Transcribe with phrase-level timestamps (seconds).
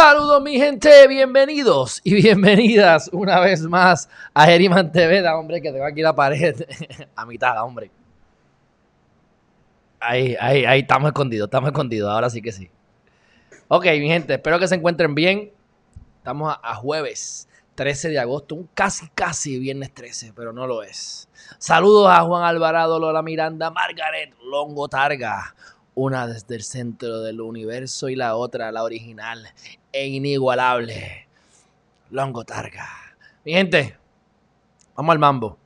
[0.00, 5.72] Saludos mi gente, bienvenidos y bienvenidas una vez más a Geriman TV, da, hombre, que
[5.72, 6.54] tengo aquí la pared
[7.16, 7.90] a mitad, hombre.
[9.98, 12.70] Ahí, ahí, ahí, estamos escondidos, estamos escondidos, ahora sí que sí.
[13.66, 15.50] Ok, mi gente, espero que se encuentren bien.
[16.18, 20.84] Estamos a, a jueves 13 de agosto, un casi, casi viernes 13, pero no lo
[20.84, 21.28] es.
[21.58, 25.56] Saludos a Juan Alvarado, Lola Miranda, Margaret Longo Targa,
[25.96, 29.48] una desde el centro del universo y la otra, la original
[29.92, 31.26] e inigualable,
[32.10, 32.88] Longo Targa.
[33.44, 33.96] Mi gente,
[34.94, 35.58] vamos al mambo.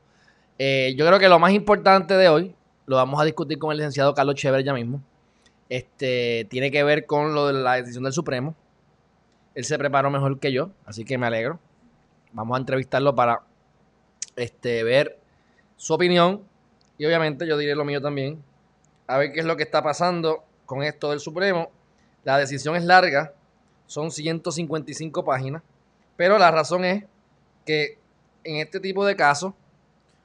[0.58, 2.54] Eh, yo creo que lo más importante de hoy,
[2.86, 5.02] lo vamos a discutir con el licenciado Carlos Chever ya mismo.
[5.68, 8.54] Este, tiene que ver con lo de la decisión del Supremo.
[9.54, 11.58] Él se preparó mejor que yo, así que me alegro.
[12.32, 13.42] Vamos a entrevistarlo para
[14.36, 15.18] este, ver
[15.76, 16.42] su opinión.
[16.98, 18.42] Y obviamente yo diré lo mío también
[19.06, 21.70] a ver qué es lo que está pasando con esto del Supremo.
[22.24, 23.34] La decisión es larga,
[23.92, 25.62] son 155 páginas,
[26.16, 27.04] pero la razón es
[27.66, 27.98] que
[28.42, 29.52] en este tipo de casos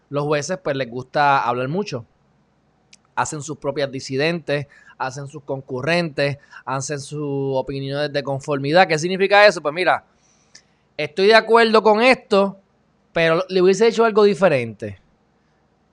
[0.09, 2.05] los jueces pues les gusta hablar mucho.
[3.13, 8.87] Hacen sus propias disidentes, hacen sus concurrentes, hacen sus opiniones de conformidad.
[8.87, 9.61] ¿Qué significa eso?
[9.61, 10.05] Pues mira,
[10.95, 12.57] estoy de acuerdo con esto,
[13.11, 15.01] pero le hubiese hecho algo diferente.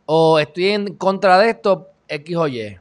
[0.06, 2.78] O estoy en contra de esto, X o Y.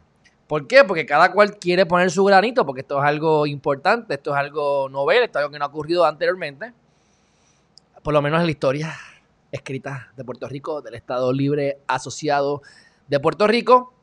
[0.48, 0.84] ¿Por qué?
[0.84, 4.90] Porque cada cual quiere poner su granito, porque esto es algo importante, esto es algo
[4.90, 6.74] novel, esto es algo que no ha ocurrido anteriormente,
[8.04, 8.96] por lo menos en la historia
[9.52, 12.62] escrita de Puerto Rico, del Estado Libre Asociado
[13.08, 13.94] de Puerto Rico.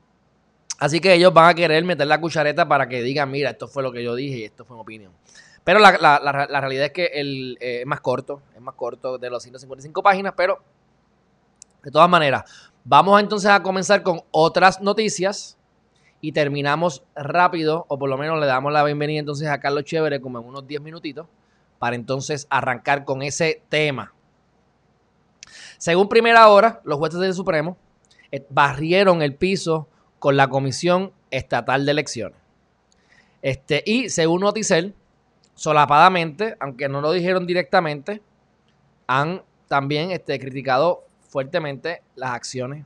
[0.79, 3.83] Así que ellos van a querer meter la cuchareta para que digan, mira, esto fue
[3.83, 5.13] lo que yo dije y esto fue mi opinión.
[5.63, 9.19] Pero la, la, la, realidad es que el, eh, es más corto, es más corto
[9.19, 10.63] de los 155 páginas, pero
[11.83, 12.45] de todas maneras,
[12.83, 15.59] vamos entonces a comenzar con otras noticias
[16.21, 20.21] y terminamos rápido, o por lo menos le damos la bienvenida entonces a Carlos Chévere
[20.21, 21.27] como en unos 10 minutitos,
[21.79, 24.13] para entonces arrancar con ese tema.
[25.79, 27.79] Según primera hora, los jueces del Supremo
[28.31, 29.89] eh, barrieron el piso
[30.19, 32.39] con la Comisión Estatal de Elecciones.
[33.43, 34.95] Este, y según Noticel,
[35.55, 38.21] solapadamente, aunque no lo dijeron directamente,
[39.07, 42.85] han también este, criticado fuertemente las acciones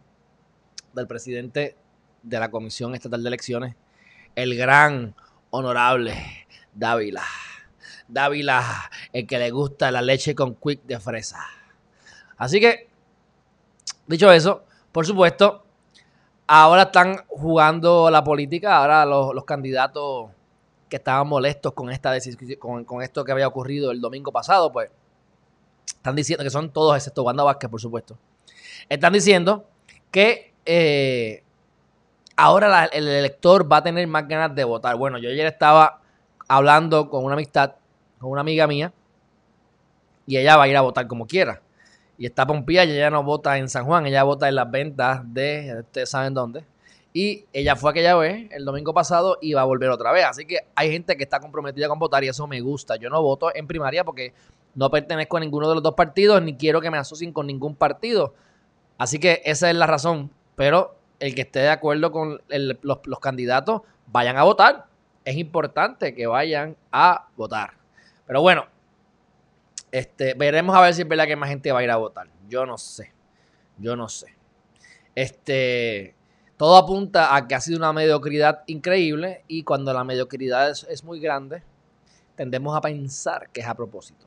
[0.92, 1.76] del presidente
[2.24, 3.76] de la Comisión Estatal de Elecciones,
[4.34, 5.14] el gran
[5.50, 6.14] honorable
[6.74, 7.22] Dávila.
[8.08, 11.46] Dávila, el que le gusta la leche con quick de fresa.
[12.36, 12.88] Así que,
[14.06, 15.64] dicho eso, por supuesto,
[16.46, 20.30] ahora están jugando la política, ahora los, los candidatos
[20.88, 22.12] que estaban molestos con esta
[22.58, 24.90] con, con, esto que había ocurrido el domingo pasado, pues
[25.86, 28.18] están diciendo que son todos excepto Wanda Vázquez, por supuesto.
[28.88, 29.64] Están diciendo
[30.10, 31.43] que eh,
[32.36, 34.96] ahora el elector va a tener más ganas de votar.
[34.96, 36.00] Bueno, yo ayer estaba
[36.48, 37.74] hablando con una amistad,
[38.18, 38.92] con una amiga mía,
[40.26, 41.60] y ella va a ir a votar como quiera.
[42.16, 45.76] Y está pompía, ella no vota en San Juan, ella vota en las ventas de,
[45.80, 46.64] ustedes saben dónde.
[47.12, 50.24] Y ella fue aquella vez, el domingo pasado, y va a volver otra vez.
[50.24, 52.96] Así que hay gente que está comprometida con votar y eso me gusta.
[52.96, 54.32] Yo no voto en primaria porque
[54.74, 57.76] no pertenezco a ninguno de los dos partidos, ni quiero que me asocien con ningún
[57.76, 58.34] partido.
[58.98, 60.30] Así que esa es la razón.
[60.56, 64.86] Pero el que esté de acuerdo con los, candidatos, vayan a votar.
[65.24, 67.74] Es importante que vayan a votar.
[68.26, 68.66] Pero bueno,
[69.90, 72.28] este, veremos a ver si es verdad que más gente va a ir a votar.
[72.48, 73.12] Yo no sé.
[73.78, 74.34] Yo no sé.
[75.14, 76.14] Este,
[76.56, 81.04] todo apunta a que ha sido una mediocridad increíble y cuando la mediocridad es, es
[81.04, 81.62] muy grande,
[82.36, 84.26] tendemos a pensar que es a propósito.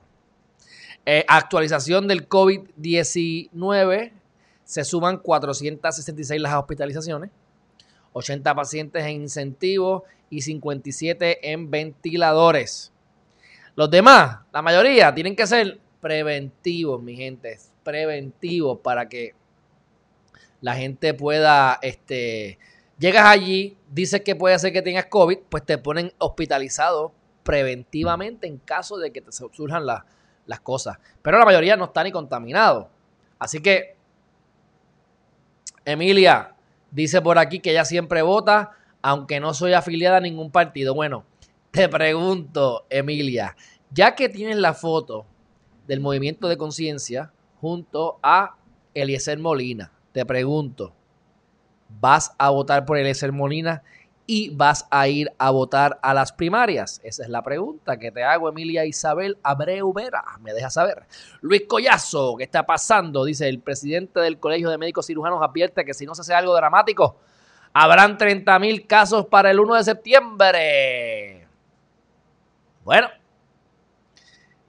[1.09, 4.11] Eh, actualización del COVID-19
[4.67, 7.31] se suman 466 las hospitalizaciones,
[8.11, 12.91] 80 pacientes en incentivos y 57 en ventiladores.
[13.77, 19.35] Los demás, la mayoría, tienen que ser preventivos, mi gente, preventivos para que
[20.59, 22.59] la gente pueda, este,
[22.99, 27.13] llegas allí, dices que puede ser que tengas COVID, pues te ponen hospitalizado
[27.43, 30.03] preventivamente en caso de que te surjan las,
[30.45, 30.97] las cosas.
[31.21, 32.89] Pero la mayoría no está ni contaminado.
[33.39, 33.96] Así que
[35.87, 36.53] Emilia
[36.91, 40.93] dice por aquí que ella siempre vota, aunque no soy afiliada a ningún partido.
[40.93, 41.23] Bueno,
[41.71, 43.55] te pregunto, Emilia,
[43.91, 45.25] ya que tienes la foto
[45.87, 47.31] del movimiento de conciencia
[47.61, 48.57] junto a
[48.93, 49.93] Eliezer Molina.
[50.11, 50.93] Te pregunto,
[52.01, 53.81] ¿vas a votar por Eliezer Molina
[54.27, 56.99] y vas a ir a votar a las primarias?
[57.03, 60.23] Esa es la pregunta que te hago, Emilia Isabel Abreu Vera.
[60.41, 61.07] Me deja saber.
[61.41, 63.23] Luis Collazo, ¿qué está pasando?
[63.23, 66.53] Dice el presidente del Colegio de Médicos Cirujanos advierte que si no se hace algo
[66.53, 67.17] dramático,
[67.73, 71.47] habrán 30 mil casos para el 1 de septiembre.
[72.83, 73.07] Bueno,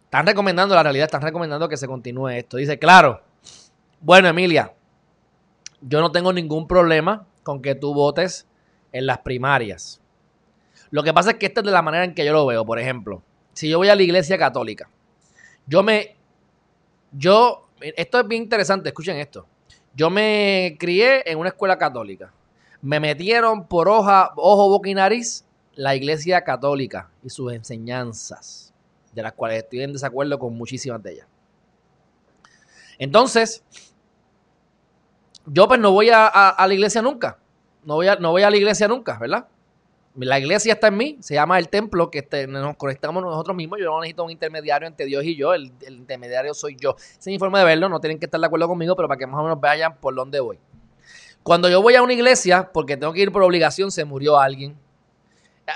[0.05, 2.57] están recomendando, la realidad, están recomendando que se continúe esto.
[2.57, 3.23] Dice, claro,
[4.01, 4.73] bueno, Emilia,
[5.81, 8.48] yo no tengo ningún problema con que tú votes
[8.93, 10.01] en las primarias.
[10.91, 12.65] Lo que pasa es que esta es de la manera en que yo lo veo.
[12.65, 14.89] Por ejemplo, si yo voy a la iglesia católica,
[15.67, 16.17] yo me.
[17.13, 17.69] Yo.
[17.81, 19.47] Esto es bien interesante, escuchen esto.
[19.95, 22.33] Yo me crié en una escuela católica.
[22.81, 25.45] Me metieron por hoja, ojo, boca y nariz
[25.75, 28.75] la iglesia católica y sus enseñanzas,
[29.13, 31.27] de las cuales estoy en desacuerdo con muchísimas de ellas.
[32.99, 33.63] Entonces,
[35.47, 37.39] yo pues no voy a la iglesia nunca
[37.89, 39.47] no voy, a, no voy a la iglesia nunca, ¿verdad?
[40.15, 43.79] La iglesia está en mí, se llama el templo, que este, nos conectamos nosotros mismos.
[43.81, 46.97] Yo no necesito un intermediario entre Dios y yo, el, intermediario soy yo.
[46.99, 49.17] Ese es mi forma de verlo, no tienen que estar de acuerdo conmigo, pero para
[49.17, 50.59] que más o menos vayan por dónde voy.
[51.43, 54.77] Cuando yo voy a una iglesia, porque tengo que ir por obligación, se murió alguien,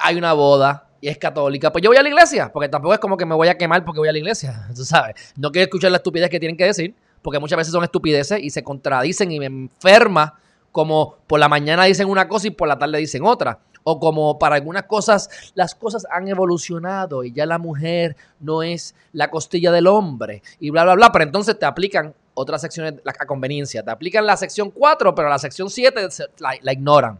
[0.03, 3.01] hay una boda y es católica, pues yo voy a la iglesia, porque tampoco es
[3.01, 5.15] como que me voy a quemar porque voy a la iglesia, tú sabes.
[5.39, 8.51] No quiero escuchar la estupidez que tienen que decir, porque muchas veces son estupideces y
[8.51, 10.39] se contradicen y me enferma
[10.73, 13.61] como por la mañana dicen una cosa y por la tarde dicen otra.
[13.85, 18.95] O como para algunas cosas, las cosas han evolucionado y ya la mujer no es
[19.13, 21.13] la costilla del hombre y bla, bla, bla.
[21.13, 23.83] Pero entonces te aplican otras secciones a conveniencia.
[23.83, 26.09] Te aplican la sección 4, pero la sección 7
[26.39, 27.19] la, ignoran.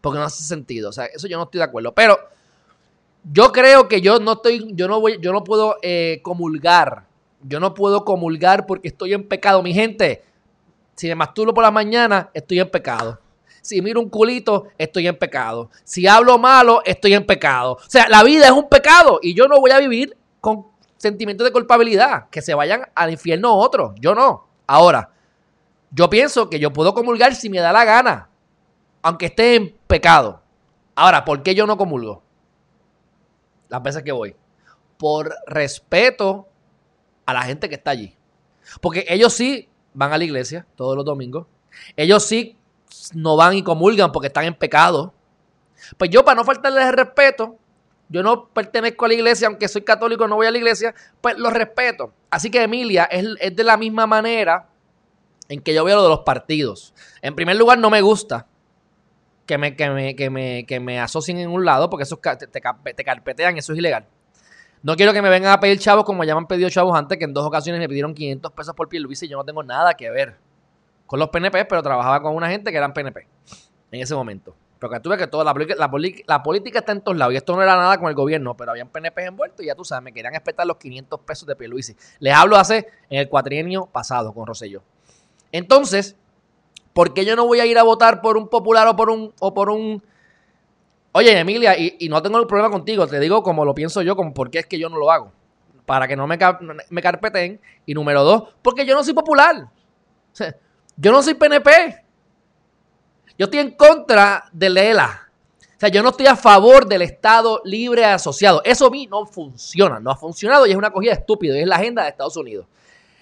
[0.00, 0.88] Porque no hace sentido.
[0.88, 1.92] O sea, eso yo no estoy de acuerdo.
[1.92, 2.18] Pero
[3.30, 7.04] yo creo que yo no estoy, yo no voy, yo no puedo eh, comulgar.
[7.42, 9.62] Yo no puedo comulgar porque estoy en pecado.
[9.62, 10.22] Mi gente,
[11.00, 13.18] si me masturbo por la mañana, estoy en pecado.
[13.62, 15.70] Si miro un culito, estoy en pecado.
[15.82, 17.78] Si hablo malo, estoy en pecado.
[17.82, 20.66] O sea, la vida es un pecado y yo no voy a vivir con
[20.98, 22.28] sentimientos de culpabilidad.
[22.28, 23.94] Que se vayan al infierno otros.
[23.98, 24.46] Yo no.
[24.66, 25.10] Ahora,
[25.90, 28.28] yo pienso que yo puedo comulgar si me da la gana,
[29.00, 30.42] aunque esté en pecado.
[30.94, 32.22] Ahora, ¿por qué yo no comulgo?
[33.70, 34.36] Las veces que voy.
[34.98, 36.46] Por respeto
[37.24, 38.14] a la gente que está allí.
[38.82, 41.46] Porque ellos sí van a la iglesia todos los domingos.
[41.96, 42.56] Ellos sí
[43.14, 45.14] no van y comulgan porque están en pecado.
[45.96, 47.56] Pues yo, para no faltarles el respeto,
[48.08, 51.38] yo no pertenezco a la iglesia, aunque soy católico, no voy a la iglesia, pues
[51.38, 52.12] los respeto.
[52.28, 54.68] Así que Emilia es, de la misma manera
[55.48, 56.94] en que yo veo lo de los partidos.
[57.22, 58.46] En primer lugar, no me gusta
[59.46, 62.46] que me, que me, que me, que me asocien en un lado, porque eso te,
[62.46, 64.06] te carpetean, eso es ilegal.
[64.82, 67.18] No quiero que me vengan a pedir chavos como ya me han pedido chavos antes,
[67.18, 69.94] que en dos ocasiones me pidieron 500 pesos por Luis y yo no tengo nada
[69.94, 70.36] que ver
[71.06, 73.26] con los PNP, pero trabajaba con una gente que eran PNP
[73.90, 74.54] en ese momento.
[74.78, 75.54] Porque tú ves que toda la,
[76.26, 78.70] la, política está en todos lados y esto no era nada con el gobierno, pero
[78.70, 81.94] habían PNP envueltos y ya tú sabes, me querían esperar los 500 pesos de Pierluisi.
[82.18, 84.82] Les hablo hace en el cuatrienio pasado con Rosselló.
[85.52, 86.16] Entonces,
[86.94, 89.34] ¿por qué yo no voy a ir a votar por un popular o por un,
[89.40, 90.02] o por un
[91.12, 94.32] Oye, Emilia, y, no tengo el problema contigo, te digo como lo pienso yo, como
[94.32, 95.32] por qué es que yo no lo hago.
[95.84, 96.38] Para que no me,
[96.88, 97.60] me carpeten.
[97.84, 99.68] Y número dos, porque yo no soy popular.
[100.96, 102.04] yo no soy PNP.
[103.36, 105.28] Yo estoy en contra de Lela.
[105.58, 108.60] O sea, yo no estoy a favor del Estado libre asociado.
[108.64, 109.98] Eso a mí no funciona.
[109.98, 111.56] No ha funcionado y es una cogida estúpida.
[111.56, 112.66] Y es la agenda de Estados Unidos.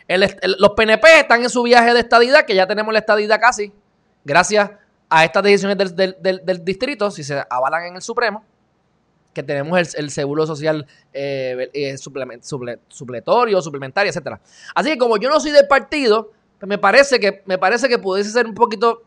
[0.08, 3.72] los PNP están en su viaje de estadidad, que ya tenemos la estadidad casi.
[4.24, 4.70] Gracias
[5.08, 8.44] a estas decisiones del, distrito, si se avalan en el Supremo,
[9.32, 14.40] que tenemos el, seguro social eh, eh supletorio, suplementario, etcétera.
[14.74, 17.98] Así que como yo no soy del partido, pues me parece que me parece que
[17.98, 19.02] pudiese ser un poquito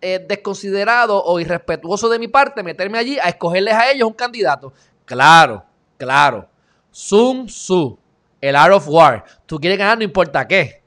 [0.00, 4.72] eh, desconsiderado o irrespetuoso de mi parte meterme allí a escogerles a ellos un candidato.
[5.04, 5.64] Claro,
[5.96, 6.48] claro.
[6.90, 7.98] Sun Tzu,
[8.40, 9.24] el Art of War.
[9.46, 10.81] Tú quieres ganar no importa qué.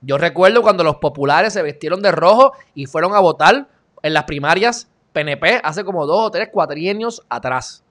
[0.00, 3.68] Yo recuerdo cuando los populares se vestieron de rojo y fueron a votar
[4.02, 7.82] en las primarias PNP hace como dos o tres cuatrienios atrás.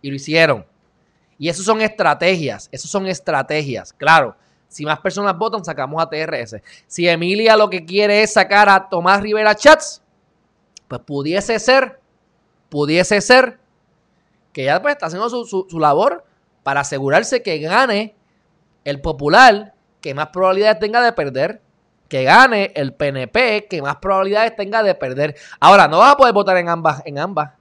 [0.00, 0.64] Y lo hicieron.
[1.38, 3.92] Y eso son estrategias, eso son estrategias.
[3.92, 4.36] Claro,
[4.68, 6.56] si más personas votan, sacamos a TRS.
[6.86, 10.02] Si Emilia lo que quiere es sacar a Tomás Rivera Chats,
[10.88, 12.00] pues pudiese ser,
[12.68, 13.58] pudiese ser
[14.52, 16.24] que ya pues está haciendo su, su labor
[16.62, 18.14] para asegurarse que gane
[18.84, 21.62] el popular que más probabilidades tenga de perder.
[22.08, 25.36] Que gane el PNP, que más probabilidades tenga de perder.
[25.60, 27.02] Ahora, no vas a poder votar en ambas.
[27.04, 27.52] En ambas.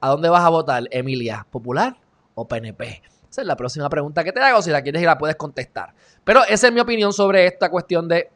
[0.00, 1.44] ¿A dónde vas a votar, Emilia?
[1.50, 1.96] ¿Popular
[2.34, 3.02] o PNP?
[3.28, 4.62] Esa es la próxima pregunta que te hago.
[4.62, 5.92] Si la quieres y la puedes contestar.
[6.22, 8.30] Pero esa es mi opinión sobre esta cuestión de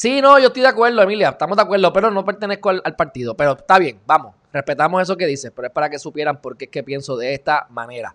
[0.00, 2.96] Sí, no, yo estoy de acuerdo, Emilia, estamos de acuerdo, pero no pertenezco al, al
[2.96, 3.36] partido.
[3.36, 6.64] Pero está bien, vamos, respetamos eso que dices, pero es para que supieran por qué
[6.64, 8.14] es que pienso de esta manera.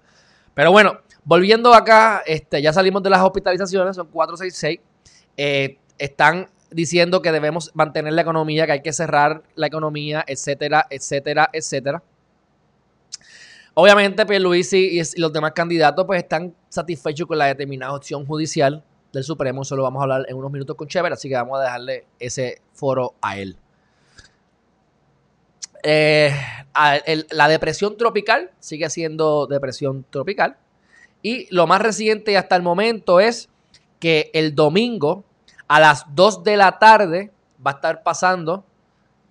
[0.55, 4.79] Pero bueno, volviendo acá, este, ya salimos de las hospitalizaciones, son 466.
[5.38, 10.88] Eh, están diciendo que debemos mantener la economía, que hay que cerrar la economía, etcétera,
[10.89, 12.01] etcétera, etcétera.
[13.74, 18.81] Obviamente, Pierluisi y los demás candidatos pues están satisfechos con la determinada opción judicial
[19.12, 19.63] del Supremo.
[19.63, 22.05] Eso lo vamos a hablar en unos minutos con Chévere, así que vamos a dejarle
[22.17, 23.57] ese foro a él.
[25.83, 26.33] Eh,
[27.32, 30.58] la depresión tropical sigue siendo depresión tropical.
[31.22, 33.50] Y lo más reciente hasta el momento es
[34.00, 35.24] que el domingo
[35.67, 37.32] a las 2 de la tarde
[37.65, 38.65] va a estar pasando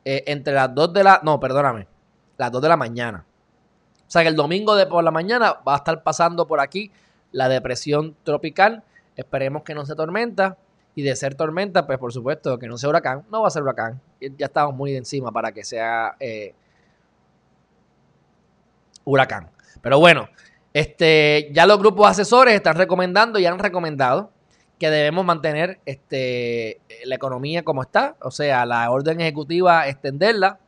[0.05, 1.21] eh, entre las 2 de la...
[1.23, 1.87] No, perdóname.
[2.37, 3.25] Las 2 de la mañana.
[4.07, 6.91] O sea que el domingo de por la mañana va a estar pasando por aquí
[7.33, 8.83] la depresión tropical.
[9.17, 10.59] Esperemos que no sea tormenta.
[10.97, 13.25] Y de ser tormenta, pues por supuesto que no sea huracán.
[13.31, 14.01] No va a ser huracán.
[14.21, 16.55] Ya estamos muy de encima para que sea eh,
[19.05, 19.51] huracán.
[19.83, 20.29] Pero bueno,
[20.73, 24.31] este, ya los grupos asesores están recomendando y han recomendado
[24.79, 30.59] que debemos mantener este, la economía como está, o sea, la orden ejecutiva extenderla,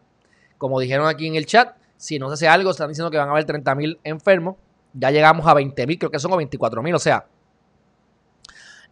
[0.58, 3.28] como dijeron aquí en el chat, si no se hace algo, están diciendo que van
[3.28, 4.56] a haber 30 mil enfermos,
[4.92, 7.26] ya llegamos a 20 mil, creo que son 24 mil, o sea,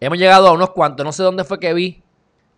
[0.00, 2.02] hemos llegado a unos cuantos, no sé dónde fue que vi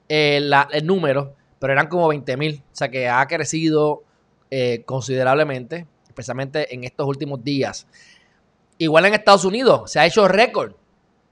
[0.08, 0.40] eh,
[0.72, 4.02] el número, pero eran como 20 mil, o sea que ha crecido
[4.50, 7.86] eh, considerablemente, especialmente en estos últimos días.
[8.78, 10.72] Igual en Estados Unidos, se ha hecho récord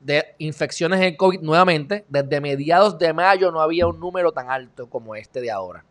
[0.01, 2.05] de infecciones en COVID nuevamente.
[2.09, 5.85] Desde mediados de mayo no había un número tan alto como este de ahora.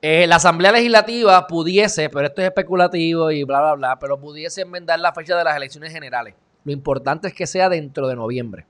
[0.00, 4.60] Eh, la Asamblea Legislativa pudiese, pero esto es especulativo y bla, bla, bla, pero pudiese
[4.62, 6.34] enmendar la fecha de las elecciones generales.
[6.62, 8.66] Lo importante es que sea dentro de noviembre.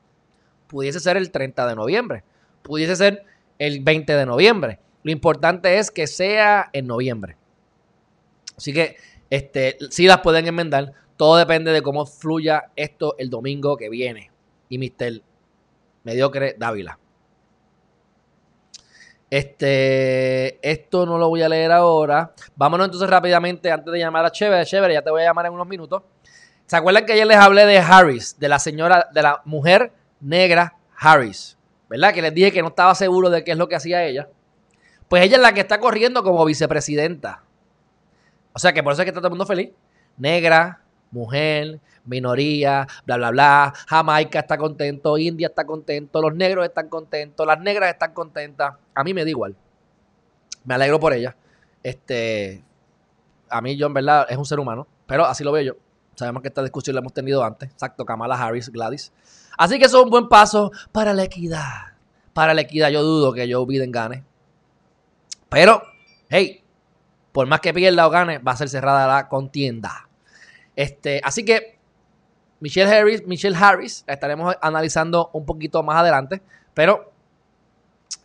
[0.69, 2.25] Pudiese ser el 30 de noviembre.
[2.63, 3.25] Pudiese ser
[3.59, 4.79] el 20 de noviembre.
[5.03, 7.37] Lo importante es que sea en noviembre.
[8.57, 8.97] Así que
[9.31, 10.93] este, sí las pueden enmendar.
[11.17, 14.31] Todo depende de cómo fluya esto el domingo que viene.
[14.69, 15.23] Y Mr.
[16.05, 16.99] Mediocre Dávila.
[19.31, 22.33] Este, esto no lo voy a leer ahora.
[22.55, 24.65] Vámonos entonces rápidamente antes de llamar a Chévere.
[24.65, 26.03] Chévere, ya te voy a llamar en unos minutos.
[26.67, 30.77] ¿Se acuerdan que ayer les hablé de Harris, de la señora, de la mujer negra
[30.97, 31.59] Harris?
[31.89, 32.15] ¿Verdad?
[32.15, 34.29] Que les dije que no estaba seguro de qué es lo que hacía ella.
[35.09, 37.43] Pues ella es la que está corriendo como vicepresidenta.
[38.55, 39.71] O sea que por eso es que está todo el mundo feliz.
[40.17, 40.81] Negra,
[41.11, 43.75] mujer, minoría, bla, bla, bla.
[43.89, 48.75] Jamaica está contento, India está contento, los negros están contentos, las negras están contentas.
[48.95, 49.57] A mí me da igual.
[50.65, 51.37] Me alegro por ella.
[51.83, 52.63] Este,
[53.51, 55.77] a mí yo en verdad es un ser humano, pero así lo veo yo.
[56.15, 57.71] Sabemos que esta discusión la hemos tenido antes.
[57.71, 59.13] Exacto, Kamala Harris, Gladys.
[59.59, 61.95] Así que eso es un buen paso para la equidad.
[62.33, 64.25] Para la equidad, yo dudo que Joe Biden gane.
[65.49, 65.83] Pero,
[66.29, 66.64] hey,
[67.35, 70.09] por más que pierda o gane, va a ser cerrada la contienda.
[70.77, 71.81] Este, así que
[72.61, 76.43] Michelle Harris, Michelle Harris, la estaremos analizando un poquito más adelante,
[76.75, 77.13] pero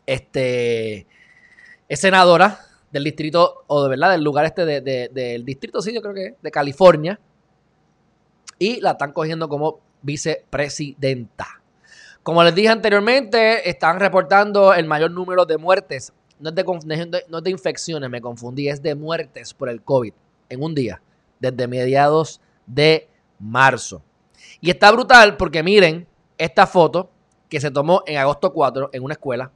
[0.05, 1.07] este
[1.87, 2.59] es senadora
[2.91, 6.51] del distrito, o de verdad, del lugar este del distrito, sí, yo creo que de
[6.51, 7.19] California,
[8.59, 11.63] y la están cogiendo como vicepresidenta.
[12.21, 17.37] Como les dije anteriormente, están reportando el mayor número de muertes, no es de, no
[17.37, 20.13] es de infecciones, me confundí, es de muertes por el COVID
[20.49, 21.01] en un día
[21.39, 23.07] desde mediados de
[23.39, 24.01] marzo.
[24.61, 27.09] Y está brutal porque miren esta foto
[27.49, 29.51] que se tomó en agosto 4 en una escuela.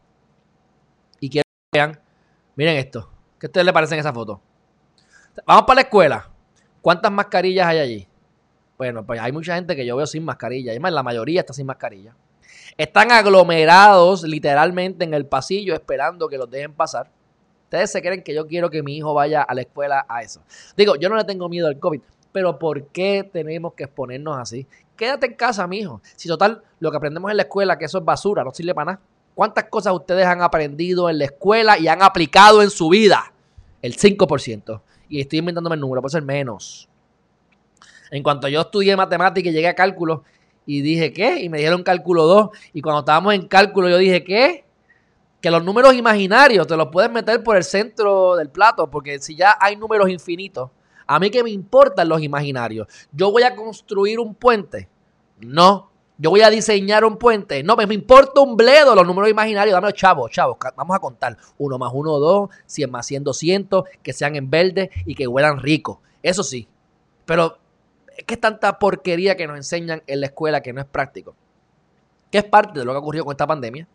[1.19, 1.99] Y quiero que vean,
[2.55, 3.09] miren esto.
[3.39, 4.41] ¿Qué a ustedes les parece en esa foto?
[5.45, 6.29] Vamos para la escuela.
[6.81, 8.07] ¿Cuántas mascarillas hay allí?
[8.77, 10.71] Bueno, pues hay mucha gente que yo veo sin mascarilla.
[10.71, 12.15] Además, la mayoría está sin mascarilla.
[12.77, 17.09] Están aglomerados literalmente en el pasillo esperando que los dejen pasar.
[17.65, 20.41] Ustedes se creen que yo quiero que mi hijo vaya a la escuela a eso.
[20.77, 22.01] Digo, yo no le tengo miedo al COVID,
[22.31, 24.67] pero ¿por qué tenemos que exponernos así?
[24.95, 26.01] Quédate en casa, mi hijo.
[26.15, 28.93] Si total, lo que aprendemos en la escuela, que eso es basura, no sirve para
[28.93, 29.01] nada.
[29.33, 33.33] ¿Cuántas cosas ustedes han aprendido en la escuela y han aplicado en su vida?
[33.81, 34.81] El 5%.
[35.09, 36.87] Y estoy inventándome el número, puede ser menos.
[38.11, 40.23] En cuanto yo estudié matemática y llegué a cálculo
[40.65, 41.41] y dije, ¿qué?
[41.41, 42.49] Y me dijeron cálculo 2.
[42.73, 44.63] Y cuando estábamos en cálculo yo dije, ¿qué?
[45.43, 49.35] que los números imaginarios te los puedes meter por el centro del plato, porque si
[49.35, 50.69] ya hay números infinitos,
[51.05, 52.87] a mí que me importan los imaginarios.
[53.11, 54.87] Yo voy a construir un puente.
[55.41, 55.91] No.
[56.17, 57.61] Yo voy a diseñar un puente.
[57.61, 59.73] No, me, importa un bledo los números imaginarios.
[59.73, 60.55] Dame chavos, chavos.
[60.77, 61.37] Vamos a contar.
[61.57, 62.49] Uno más uno, dos.
[62.67, 63.83] 100 más 100, 200.
[64.01, 66.01] Que sean en verde y que huelan rico.
[66.21, 66.69] Eso sí.
[67.25, 67.57] Pero
[68.17, 71.35] es que es tanta porquería que nos enseñan en la escuela que no es práctico.
[72.31, 73.87] Que es parte de lo que ha ocurrido con esta pandemia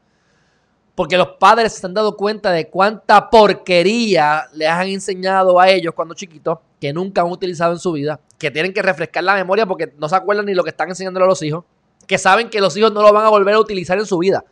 [0.94, 5.94] Porque los padres se han dado cuenta de cuánta porquería les han enseñado a ellos
[5.94, 9.66] cuando chiquitos, que nunca han utilizado en su vida, que tienen que refrescar la memoria
[9.66, 11.64] porque no se acuerdan ni lo que están enseñándole a los hijos,
[12.06, 14.44] que saben que los hijos no lo van a volver a utilizar en su vida.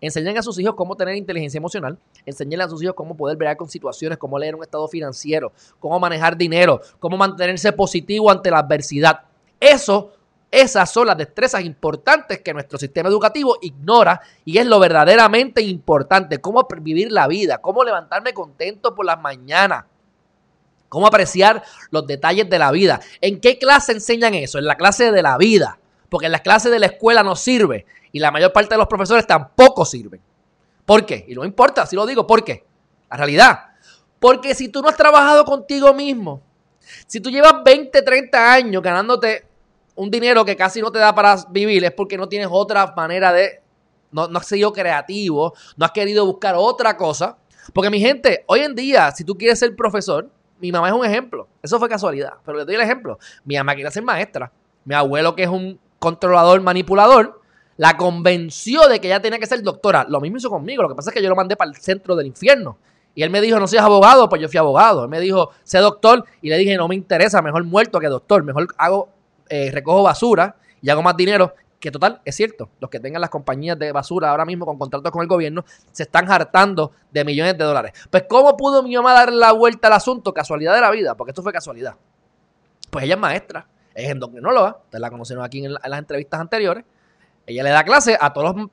[0.00, 3.56] Enseñan a sus hijos cómo tener inteligencia emocional, enseñan a sus hijos cómo poder bregar
[3.56, 8.58] con situaciones, cómo leer un estado financiero, cómo manejar dinero, cómo mantenerse positivo ante la
[8.58, 9.20] adversidad.
[9.58, 10.12] Eso
[10.50, 16.38] esas son las destrezas importantes que nuestro sistema educativo ignora y es lo verdaderamente importante.
[16.38, 19.84] Cómo vivir la vida, cómo levantarme contento por las mañanas,
[20.88, 23.00] cómo apreciar los detalles de la vida.
[23.20, 24.58] ¿En qué clase enseñan eso?
[24.58, 25.78] En la clase de la vida.
[26.08, 28.86] Porque en las clases de la escuela no sirve y la mayor parte de los
[28.86, 30.20] profesores tampoco sirven.
[30.84, 31.24] ¿Por qué?
[31.28, 32.64] Y no importa si lo digo, ¿por qué?
[33.10, 33.60] La realidad.
[34.18, 36.42] Porque si tú no has trabajado contigo mismo,
[37.06, 39.46] si tú llevas 20, 30 años ganándote
[39.94, 43.32] un dinero que casi no te da para vivir es porque no tienes otra manera
[43.32, 43.62] de...
[44.12, 47.38] No, no has sido creativo, no has querido buscar otra cosa.
[47.72, 51.04] Porque mi gente, hoy en día, si tú quieres ser profesor, mi mamá es un
[51.04, 51.48] ejemplo.
[51.62, 53.18] Eso fue casualidad, pero le doy el ejemplo.
[53.44, 54.50] Mi mamá quiere ser maestra.
[54.84, 57.39] Mi abuelo, que es un controlador, manipulador,
[57.80, 60.04] la convenció de que ella tenía que ser doctora.
[60.06, 60.82] Lo mismo hizo conmigo.
[60.82, 62.76] Lo que pasa es que yo lo mandé para el centro del infierno.
[63.14, 65.04] Y él me dijo, no seas abogado, pues yo fui abogado.
[65.04, 66.26] Él me dijo, sé doctor.
[66.42, 68.42] Y le dije, no me interesa, mejor muerto que doctor.
[68.42, 69.08] Mejor hago
[69.48, 71.54] eh, recojo basura y hago más dinero.
[71.78, 75.10] Que total, es cierto, los que tengan las compañías de basura ahora mismo con contratos
[75.10, 77.92] con el gobierno se están hartando de millones de dólares.
[78.10, 80.34] Pues, ¿cómo pudo mi mamá dar la vuelta al asunto?
[80.34, 81.94] Casualidad de la vida, porque esto fue casualidad.
[82.90, 86.84] Pues ella es maestra, es endocrinóloga, ustedes la conocieron aquí en, las entrevistas anteriores.
[87.46, 88.68] Ella le da clase a todos, los,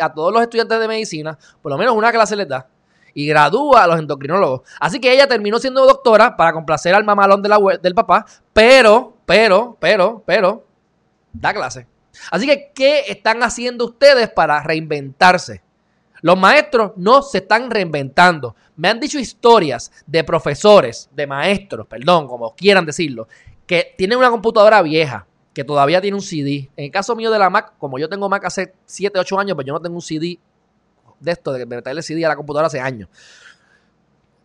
[0.00, 2.68] a todos los estudiantes de medicina, por lo menos una clase les da
[3.12, 4.60] y gradúa a los endocrinólogos.
[4.78, 10.24] Así que ella terminó siendo doctora para complacer al mamalón del papá, pero pero, pero,
[10.26, 10.66] pero,
[11.32, 11.86] da clase.
[12.32, 15.62] Así que, ¿qué están haciendo ustedes para reinventarse?
[16.20, 18.56] Los maestros no se están reinventando.
[18.74, 23.28] Me han dicho historias de profesores, de maestros, perdón, como quieran decirlo,
[23.68, 26.70] que tienen una computadora vieja, que todavía tiene un CD.
[26.76, 29.54] En el caso mío de la Mac, como yo tengo Mac hace 7, 8 años,
[29.54, 30.38] pues yo no tengo un CD
[31.18, 33.08] de esto, de meterle CD a la computadora hace años.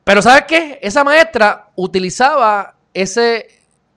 [0.04, 0.80] Pero ¿sabes qué?
[0.82, 3.48] Esa maestra utilizaba ese,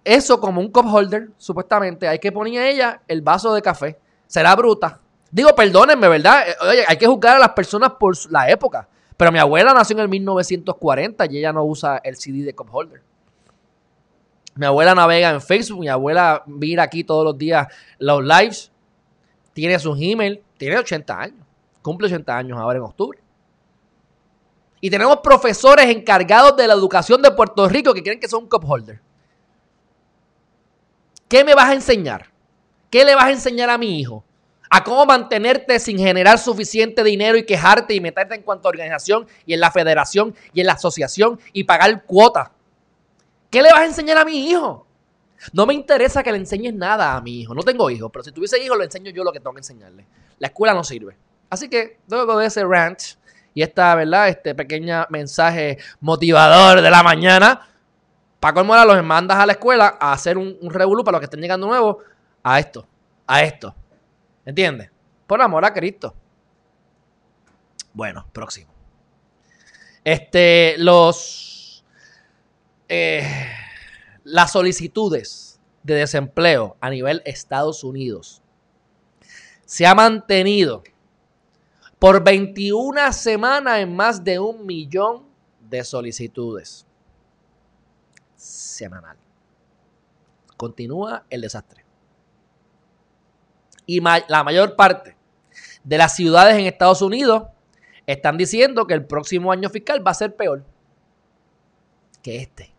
[0.05, 2.09] eso como un cup holder, supuestamente.
[2.09, 3.99] Hay que poner a ella el vaso de café.
[4.27, 5.01] Será bruta.
[5.31, 6.49] Digo, perdónenme, ¿verdad?
[6.49, 8.88] Eh, oye, hay que juzgar a las personas por la época.
[9.16, 12.68] Pero mi abuela nació en el 1940 y ella no usa el CD de cup
[12.71, 13.03] holder.
[14.59, 17.68] Mi abuela navega en Facebook, mi abuela mira aquí todos los días
[18.01, 18.73] los lives,
[19.53, 21.47] tiene su email, tiene 80 años,
[21.81, 23.21] cumple 80 años ahora en octubre.
[24.81, 28.68] Y tenemos profesores encargados de la educación de Puerto Rico que creen que son cup
[28.68, 29.01] holder.
[31.29, 32.27] ¿Qué me vas a enseñar?
[32.90, 34.25] ¿Qué le vas a enseñar a mi hijo?
[34.71, 39.29] A cómo mantenerte sin generar suficiente dinero y quejarte y meterte en cuanto a organización
[39.47, 42.58] y en la federación y en la asociación y pagar cuotas.
[43.50, 44.87] ¿Qué le vas a enseñar a mi hijo?
[45.52, 47.54] No me interesa que le enseñes nada a mi hijo.
[47.54, 50.06] No tengo hijos, pero si tuviese hijos, le enseño yo lo que tengo que enseñarle.
[50.38, 51.16] La escuela no sirve.
[51.48, 53.00] Así que luego de ese rant
[53.54, 54.28] y esta, ¿verdad?
[54.28, 57.68] Este pequeño mensaje motivador de la mañana,
[58.40, 61.26] Paco Mora los mandas a la escuela a hacer un, un revolú para los que
[61.26, 61.96] estén llegando nuevos
[62.42, 62.87] a esto,
[63.26, 63.74] a esto.
[64.44, 64.90] ¿Entiendes?
[65.26, 66.14] Por amor a Cristo.
[67.92, 68.72] Bueno, próximo.
[70.04, 71.58] Este, los.
[72.88, 73.22] Eh,
[74.24, 78.42] las solicitudes de desempleo a nivel Estados Unidos
[79.64, 80.83] se ha mantenido
[81.98, 85.27] por 21 semanas en más de un millón
[85.61, 86.87] de solicitudes
[88.37, 89.16] semanal.
[90.57, 91.85] Continúa el desastre.
[93.85, 95.16] Y la mayor parte
[95.85, 97.44] de las ciudades en Estados Unidos
[98.07, 100.64] están diciendo que el próximo año fiscal va a ser peor
[102.22, 102.77] que este.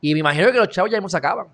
[0.00, 1.46] Y me imagino que los chavos ya no se acaban.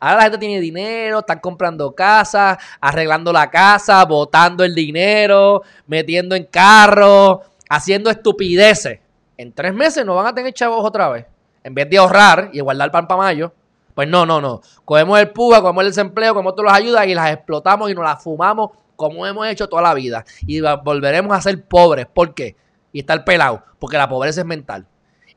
[0.00, 6.34] Ahora la gente tiene dinero, están comprando casas, arreglando la casa, botando el dinero, metiendo
[6.34, 9.00] en carro, haciendo estupideces.
[9.36, 11.26] En tres meses no van a tener chavos otra vez
[11.68, 13.52] en vez de ahorrar y guardar pan para mayo,
[13.94, 14.62] pues no, no, no.
[14.84, 18.04] Cogemos el PUA, cogemos el desempleo, cogemos todas las ayudas y las explotamos y nos
[18.04, 20.24] las fumamos como hemos hecho toda la vida.
[20.46, 22.06] Y volveremos a ser pobres.
[22.06, 22.56] ¿Por qué?
[22.92, 23.62] Y estar pelado.
[23.78, 24.86] Porque la pobreza es mental.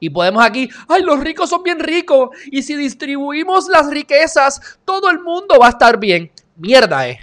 [0.02, 2.32] Y podemos aquí, ay, los ricos son bien ricos.
[2.52, 6.30] Y si distribuimos las riquezas, todo el mundo va a estar bien.
[6.58, 7.20] Mierda, eh.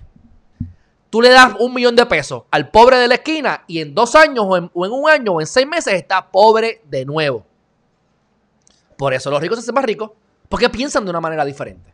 [1.11, 4.15] Tú le das un millón de pesos al pobre de la esquina y en dos
[4.15, 7.45] años o en, o en un año o en seis meses está pobre de nuevo.
[8.97, 10.11] Por eso los ricos se hacen más ricos,
[10.49, 11.93] porque piensan de una manera diferente.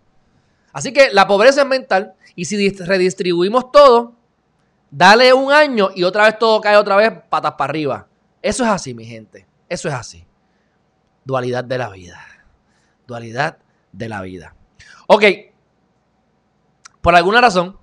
[0.72, 4.14] Así que la pobreza es mental y si redistribuimos todo,
[4.96, 8.06] Dale un año y otra vez todo cae otra vez patas para arriba.
[8.40, 9.44] Eso es así, mi gente.
[9.68, 10.24] Eso es así.
[11.24, 12.20] Dualidad de la vida.
[13.06, 13.58] Dualidad
[13.92, 14.54] de la vida.
[15.06, 15.24] Ok.
[17.00, 17.78] Por alguna razón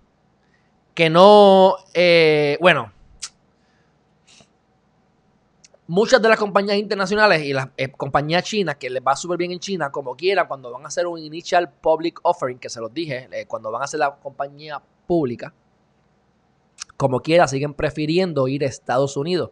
[0.93, 1.75] que no...
[1.93, 2.91] Eh, bueno.
[5.87, 9.51] Muchas de las compañías internacionales y las eh, compañías chinas que les va súper bien
[9.51, 12.93] en China, como quiera, cuando van a hacer un initial public offering, que se los
[12.93, 15.53] dije, eh, cuando van a hacer la compañía pública,
[16.95, 19.49] como quiera, siguen prefiriendo ir a Estados Unidos.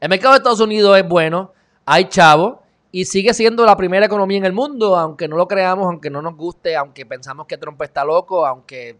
[0.00, 1.52] El mercado de Estados Unidos es bueno,
[1.84, 5.86] hay chavo y sigue siendo la primera economía en el mundo, aunque no lo creamos,
[5.86, 8.98] aunque no nos guste, aunque pensamos que Trump está loco, aunque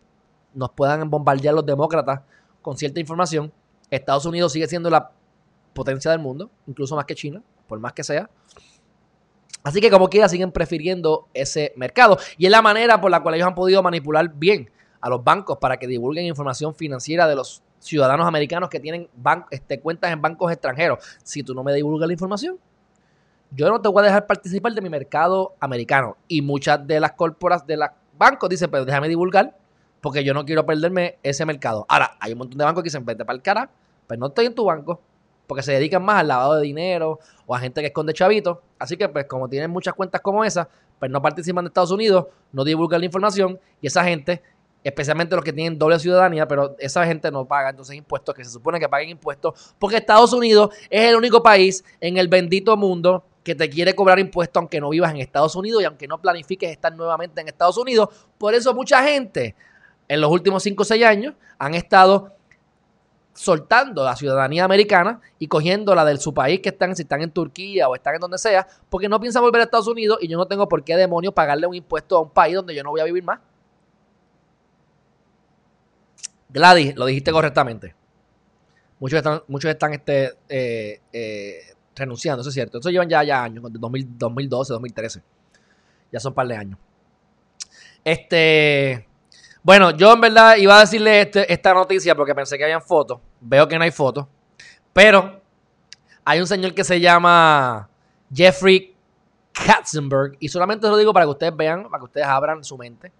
[0.54, 2.20] nos puedan bombardear los demócratas
[2.60, 3.52] con cierta información.
[3.90, 5.10] Estados Unidos sigue siendo la
[5.72, 8.28] potencia del mundo, incluso más que China, por más que sea.
[9.62, 12.18] Así que como quiera siguen prefiriendo ese mercado.
[12.36, 14.70] Y es la manera por la cual ellos han podido manipular bien
[15.00, 19.08] a los bancos para que divulguen información financiera de los ciudadanos americanos que tienen
[19.50, 20.98] este, cuentas en bancos extranjeros.
[21.22, 22.58] Si tú no me divulgas la información,
[23.50, 26.16] yo no te voy a dejar participar de mi mercado americano.
[26.28, 29.56] Y muchas de las corporas de los bancos dicen, pero déjame divulgar
[30.00, 31.84] porque yo no quiero perderme ese mercado.
[31.88, 33.70] Ahora, hay un montón de bancos que dicen, vete para el cara,
[34.06, 35.00] pero no estoy en tu banco
[35.46, 38.58] porque se dedican más al lavado de dinero o a gente que esconde chavitos.
[38.78, 42.26] Así que, pues, como tienen muchas cuentas como esa, pues no participan de Estados Unidos,
[42.52, 44.42] no divulgan la información y esa gente
[44.84, 48.50] especialmente los que tienen doble ciudadanía, pero esa gente no paga entonces impuestos, que se
[48.50, 53.24] supone que paguen impuestos, porque Estados Unidos es el único país en el bendito mundo
[53.42, 56.70] que te quiere cobrar impuestos aunque no vivas en Estados Unidos y aunque no planifiques
[56.70, 58.08] estar nuevamente en Estados Unidos.
[58.36, 59.54] Por eso mucha gente
[60.06, 62.32] en los últimos 5 o 6 años han estado
[63.38, 67.30] soltando la ciudadanía americana y cogiendo la de su país que están, si están en
[67.30, 70.36] Turquía o están en donde sea, porque no piensan volver a Estados Unidos y yo
[70.36, 73.00] no tengo por qué demonios pagarle un impuesto a un país donde yo no voy
[73.00, 73.38] a vivir más.
[76.48, 77.94] Gladys, lo dijiste correctamente.
[78.98, 81.60] Muchos están, muchos están este, eh, eh,
[81.98, 82.78] renunciando, eso es cierto.
[82.78, 85.22] Eso llevan ya, ya años, 2012, 2013.
[86.12, 86.78] Ya son un par de años.
[88.04, 89.06] Este.
[89.62, 93.20] Bueno, yo en verdad iba a decirle este, esta noticia porque pensé que habían fotos.
[93.40, 94.26] Veo que no hay fotos.
[94.92, 95.42] Pero
[96.24, 97.88] hay un señor que se llama
[98.32, 98.94] Jeffrey
[99.52, 100.36] Katzenberg.
[100.38, 103.12] Y solamente lo digo para que ustedes vean, para que ustedes abran su mente.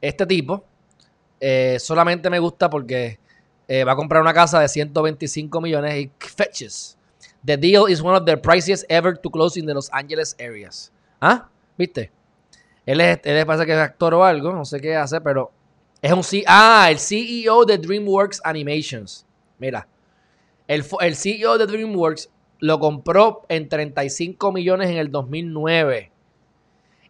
[0.00, 0.64] Este tipo
[1.38, 3.18] eh, solamente me gusta porque
[3.66, 6.98] eh, va a comprar una casa de 125 millones y fetches.
[7.44, 10.92] The deal is one of the priciest ever to close in the Los Angeles areas.
[11.20, 11.48] ¿Ah?
[11.76, 12.10] ¿Viste?
[12.84, 15.50] Él es, él parece que es actor o algo, no sé qué hace, pero
[16.02, 19.26] es un C ah, el CEO de DreamWorks Animations.
[19.58, 19.86] Mira,
[20.66, 26.10] el, el CEO de DreamWorks lo compró en 35 millones en el 2009.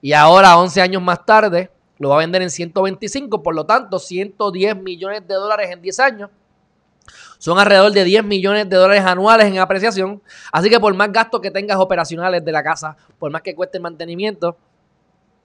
[0.01, 3.99] Y ahora, 11 años más tarde, lo va a vender en 125, por lo tanto,
[3.99, 6.31] 110 millones de dólares en 10 años.
[7.39, 10.23] Son alrededor de 10 millones de dólares anuales en apreciación.
[10.53, 13.79] Así que por más gastos que tengas operacionales de la casa, por más que cueste
[13.79, 14.57] el mantenimiento,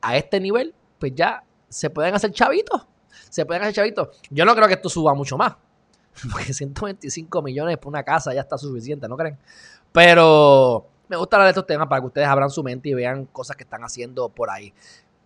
[0.01, 2.85] a este nivel, pues ya se pueden hacer chavitos.
[3.29, 4.09] Se pueden hacer chavitos.
[4.29, 5.55] Yo no creo que esto suba mucho más.
[6.31, 9.37] Porque 125 millones por una casa ya está suficiente, ¿no creen?
[9.91, 13.25] Pero me gusta hablar de estos temas para que ustedes abran su mente y vean
[13.25, 14.73] cosas que están haciendo por ahí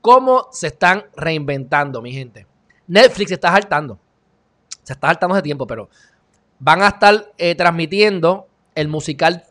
[0.01, 2.47] cómo se están reinventando, mi gente.
[2.87, 3.99] Netflix se está saltando.
[4.83, 5.89] Se está saltando hace tiempo, pero
[6.59, 9.45] van a estar eh, transmitiendo el musical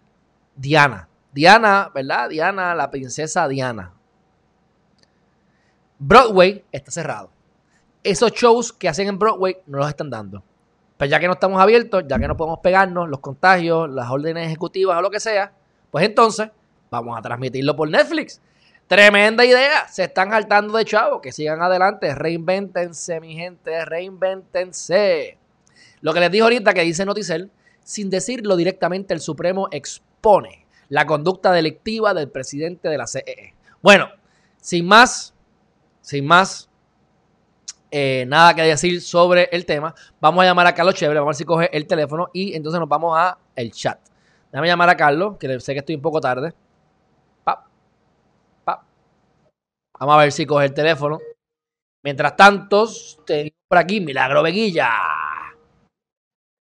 [0.57, 1.09] Diana.
[1.33, 2.29] Diana, ¿verdad?
[2.29, 3.93] Diana, la princesa Diana.
[5.99, 7.31] Broadway está cerrado.
[8.05, 10.43] Esos shows que hacen en Broadway no los están dando.
[10.97, 14.47] Pero ya que no estamos abiertos, ya que no podemos pegarnos, los contagios, las órdenes
[14.47, 15.53] ejecutivas o lo que sea,
[15.91, 16.51] pues entonces
[16.91, 18.41] vamos a transmitirlo por Netflix.
[18.89, 19.87] Tremenda idea.
[19.89, 21.21] Se están saltando de chavo.
[21.21, 22.15] Que sigan adelante.
[22.15, 23.85] Reinvéntense, mi gente.
[23.85, 25.38] Reinvéntense.
[26.01, 27.51] Lo que les dijo ahorita que dice Noticel,
[27.83, 33.25] sin decirlo directamente, el Supremo expone la conducta delictiva del presidente de la CEE.
[33.27, 33.55] E.
[33.83, 34.09] Bueno,
[34.61, 35.35] sin más,
[36.01, 36.69] sin más,
[37.91, 39.95] eh, nada que decir sobre el tema.
[40.21, 42.79] Vamos a llamar a Carlos Chévere, vamos a ver si coge el teléfono y entonces
[42.79, 43.99] nos vamos a el chat.
[44.53, 46.55] Déjame llamar a Carlos, que sé que estoy un poco tarde.
[50.01, 51.19] Vamos a ver si coge el teléfono.
[52.05, 52.89] Mientras tanto,
[53.27, 54.89] tengo por aquí Milagro Veguilla.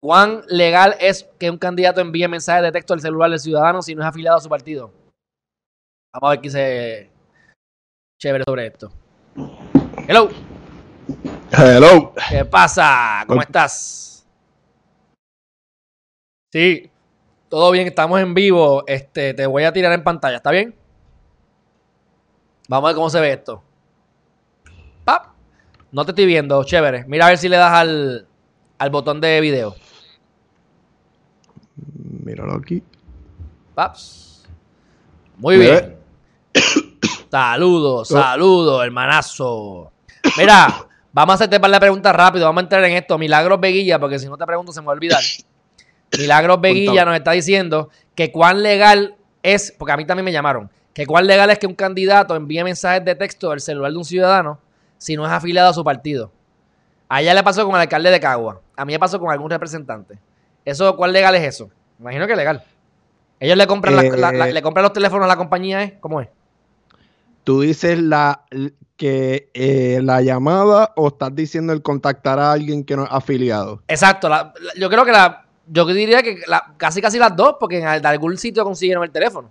[0.04, 3.96] ¿Cuán legal es que un candidato envíe mensajes de texto al celular del ciudadano si
[3.96, 4.92] no es afiliado a su partido?
[6.14, 7.10] Vamos a ver qué se
[8.22, 8.92] chévere sobre esto.
[10.06, 10.30] Hello.
[11.54, 12.14] Hello.
[12.30, 13.24] ¿Qué pasa?
[13.26, 14.28] ¿Cómo estás?
[16.52, 16.92] Sí,
[17.48, 18.84] todo bien, estamos en vivo.
[18.86, 20.76] Este, te voy a tirar en pantalla, ¿está bien?
[22.68, 23.64] Vamos a ver cómo se ve esto.
[25.06, 25.28] ¡Pap!
[25.94, 27.06] No te estoy viendo, chévere.
[27.08, 28.28] Mira a ver si le das al,
[28.78, 29.78] al botón de video.
[32.34, 32.82] Míralo aquí.
[33.76, 34.44] Paps.
[35.38, 36.00] Muy bien.
[37.30, 39.92] saludos, saludos, hermanazo.
[40.36, 42.46] Mira, vamos a hacerte para la pregunta rápido.
[42.46, 43.20] Vamos a entrar en esto.
[43.20, 45.22] Milagros Veguilla, porque si no te pregunto se me va a olvidar.
[46.18, 50.72] Milagros Veguilla nos está diciendo que cuán legal es, porque a mí también me llamaron,
[50.92, 54.06] que cuán legal es que un candidato envíe mensajes de texto del celular de un
[54.06, 54.60] ciudadano
[54.98, 56.32] si no es afiliado a su partido.
[57.10, 58.60] A ella le pasó con el alcalde de Cagua.
[58.76, 60.18] A mí me pasó con algún representante.
[60.66, 61.70] ¿Eso cuál legal es eso?
[62.04, 62.62] Imagino que legal.
[63.40, 65.98] Ellos le compran, eh, le compran los teléfonos a la compañía, ¿eh?
[66.02, 66.28] ¿Cómo es?
[67.46, 68.44] Tú dices la
[68.98, 73.82] que eh, la llamada o estás diciendo el contactar a alguien que no es afiliado.
[73.88, 74.30] Exacto.
[74.78, 76.42] yo creo que la, yo diría que
[76.76, 79.50] casi casi las dos, porque en algún sitio consiguieron el teléfono.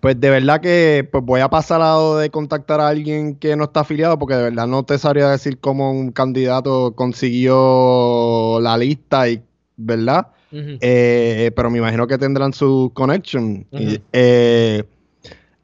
[0.00, 3.56] Pues de verdad que pues voy a pasar al lado de contactar a alguien que
[3.56, 8.78] no está afiliado, porque de verdad no te sabría decir cómo un candidato consiguió la
[8.78, 9.42] lista y,
[9.76, 10.28] ¿verdad?
[10.52, 13.66] Eh, pero me imagino que tendrán su connection.
[14.12, 14.84] Eh,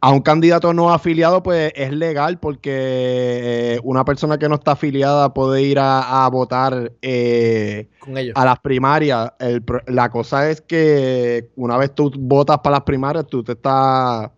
[0.01, 4.73] a un candidato no afiliado, pues es legal porque eh, una persona que no está
[4.73, 6.93] afiliada puede ir a, votar
[8.35, 9.33] a las primarias.
[9.87, 14.31] la cosa es que una vez tú votas para las primarias, tú te estás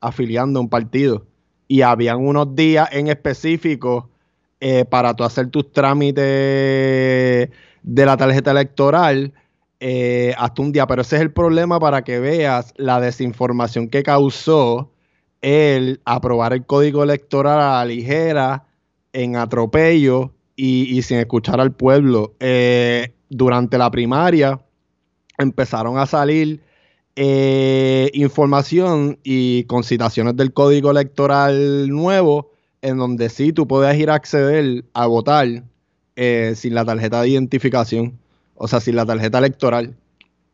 [0.00, 1.26] afiliando a un partido.
[1.66, 4.08] Y habían unos días en específico
[4.88, 6.22] para tú hacer tus trámites
[7.82, 9.32] de la tarjeta electoral
[9.80, 10.86] eh, hasta un día.
[10.86, 14.90] Pero ese es el problema para que veas la desinformación que causó
[15.40, 18.64] el aprobar el código electoral a la ligera,
[19.12, 22.34] en atropello y, sin escuchar al pueblo.
[22.40, 24.60] Eh, durante la primaria
[25.38, 26.60] empezaron a salir
[27.14, 32.50] eh, información y concitaciones del código electoral nuevo
[32.82, 35.46] en donde sí tú puedes ir a acceder a votar
[36.54, 38.18] sin la tarjeta de identificación
[38.58, 39.96] o sea, sin la tarjeta electoral.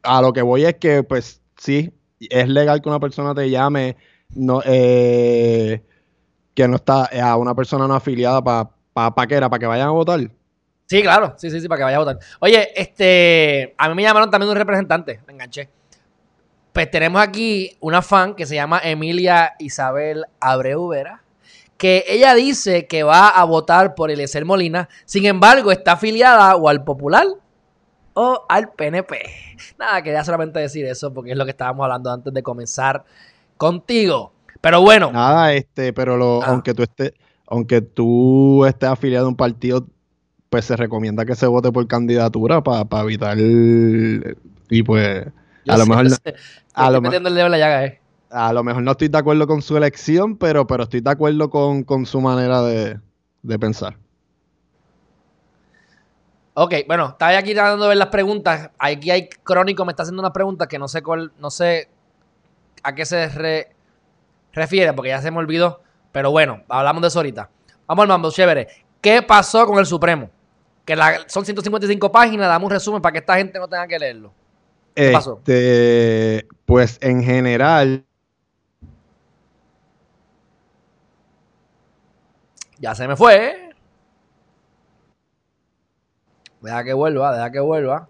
[0.02, 3.96] A lo que voy es que, pues, sí, es legal que una persona te llame
[4.64, 5.82] eh,
[6.54, 8.70] que no está eh, a una persona no afiliada para
[9.14, 10.20] pa, que era, para que vayan a votar.
[10.86, 12.18] Sí, claro, sí, sí, sí, para que vayan a votar.
[12.40, 15.70] Oye, este, a mí me llamaron también un representante, me enganché.
[16.72, 21.22] Pues tenemos aquí una fan que se llama Emilia Isabel Abreu Vera,
[21.78, 26.68] que ella dice que va a votar por Eliezer Molina, sin embargo está afiliada o
[26.68, 27.26] al Popular
[28.14, 29.18] o al PNP.
[29.78, 33.04] Nada, quería solamente decir eso porque es lo que estábamos hablando antes de comenzar
[33.56, 34.32] contigo.
[34.60, 35.12] Pero bueno.
[35.12, 36.46] Nada, este, pero lo, ah.
[36.46, 37.12] aunque tú estés,
[37.46, 39.86] aunque tú estés afiliado a un partido,
[40.48, 45.26] pues se recomienda que se vote por candidatura para evitar y pues
[45.66, 46.06] a lo mejor
[46.74, 48.00] a lo metiendo el dedo en la llaga, eh.
[48.30, 51.50] A lo mejor no estoy de acuerdo con su elección, pero, pero estoy de acuerdo
[51.50, 52.98] con, su manera de,
[53.42, 53.96] de pensar.
[56.56, 58.70] Ok, bueno, estaba aquí tratando de ver las preguntas.
[58.78, 61.88] Aquí hay Crónico, me está haciendo unas preguntas que no sé cuál, no sé
[62.84, 63.28] a qué se
[64.52, 65.82] refiere, porque ya se me olvidó.
[66.12, 67.50] Pero bueno, hablamos de eso ahorita.
[67.88, 68.68] Vamos al mambo, chévere.
[69.00, 70.30] ¿Qué pasó con el Supremo?
[70.84, 74.32] Que son 155 páginas, damos un resumen para que esta gente no tenga que leerlo.
[74.94, 75.38] ¿Qué pasó?
[75.38, 78.04] Este, pues en general.
[82.78, 83.46] Ya se me fue.
[83.46, 83.63] ¿eh?
[86.64, 88.08] Deja que vuelva, deja que vuelva.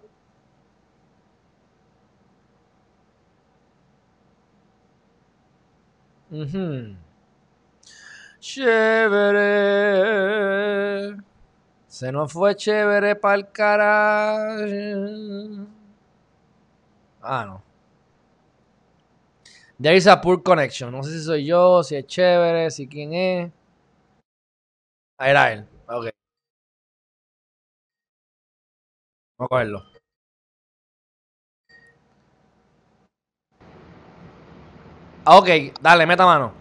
[8.38, 9.56] Chévere.
[11.88, 15.66] Se nos fue chévere para el carajo.
[17.22, 17.62] Ah, no.
[19.80, 20.92] There is a poor connection.
[20.92, 23.50] No sé si soy yo, si es chévere, si quién es.
[25.18, 25.73] Ah, era él.
[29.36, 29.82] Vamos a cogerlo.
[35.24, 35.48] Ah, ok,
[35.80, 36.52] dale, meta mano.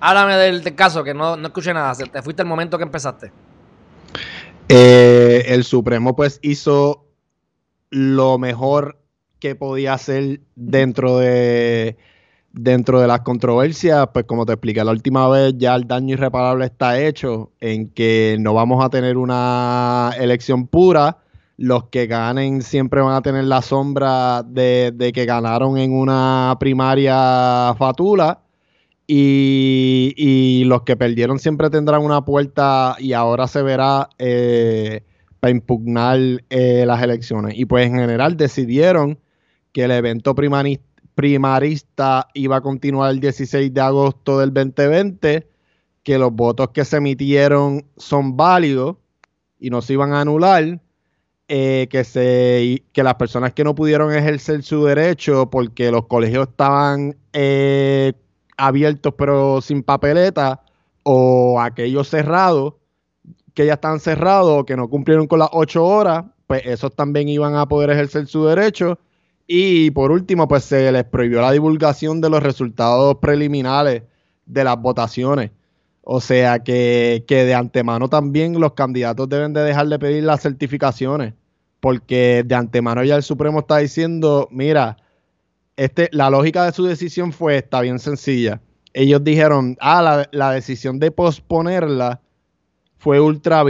[0.00, 1.94] Háblame del, caso, que no, no, escuché nada.
[1.94, 3.32] Te fuiste el momento que empezaste.
[4.68, 7.06] Eh, el Supremo, pues, hizo
[7.90, 8.98] lo mejor
[9.38, 11.96] que podía hacer dentro de
[12.54, 16.64] dentro de las controversias, pues como te expliqué la última vez, ya el daño irreparable
[16.66, 21.18] está hecho en que no vamos a tener una elección pura.
[21.56, 27.74] Los que ganen siempre van a tener la sombra de, que ganaron en una primaria
[27.76, 28.40] fatula.
[29.06, 35.02] Y, los que perdieron siempre tendrán una puerta y ahora se verá eh,
[35.40, 37.58] para impugnar eh, las elecciones.
[37.58, 39.18] Y pues en general decidieron
[39.72, 45.48] que el evento primarista primarista iba a continuar el 16 de agosto del 2020,
[46.02, 48.96] que los votos que se emitieron son válidos
[49.58, 50.80] y no se iban a anular,
[51.48, 56.48] eh, que, se, que las personas que no pudieron ejercer su derecho porque los colegios
[56.48, 58.14] estaban eh,
[58.56, 60.62] abiertos pero sin papeleta
[61.02, 62.74] o aquellos cerrados
[63.54, 67.28] que ya están cerrados o que no cumplieron con las ocho horas, pues esos también
[67.28, 68.98] iban a poder ejercer su derecho.
[69.46, 74.02] Y por último, pues se les prohibió la divulgación de los resultados preliminares
[74.46, 75.50] de las votaciones.
[76.02, 81.34] O sea que, de antemano también los candidatos deben de dejar de pedir las certificaciones,
[81.80, 84.98] porque de antemano ya el Supremo está diciendo, mira,
[85.76, 88.60] este, la lógica de su decisión fue, está bien sencilla.
[88.92, 92.20] Ellos dijeron, ah, la, la decisión de posponerla
[92.98, 93.62] fue ultra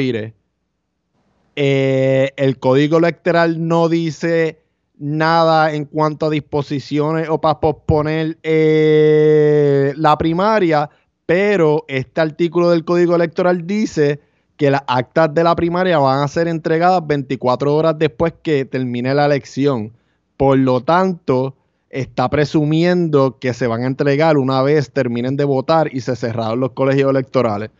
[1.56, 4.63] eh, el código electoral no dice
[5.04, 10.88] nada en cuanto a disposiciones o para posponer eh, la primaria,
[11.26, 14.20] pero este artículo del código electoral dice
[14.56, 19.14] que las actas de la primaria van a ser entregadas 24 horas después que termine
[19.14, 19.92] la elección.
[20.38, 21.54] Por lo tanto,
[21.90, 26.60] está presumiendo que se van a entregar una vez terminen de votar y se cerraron
[26.60, 27.70] los colegios electorales.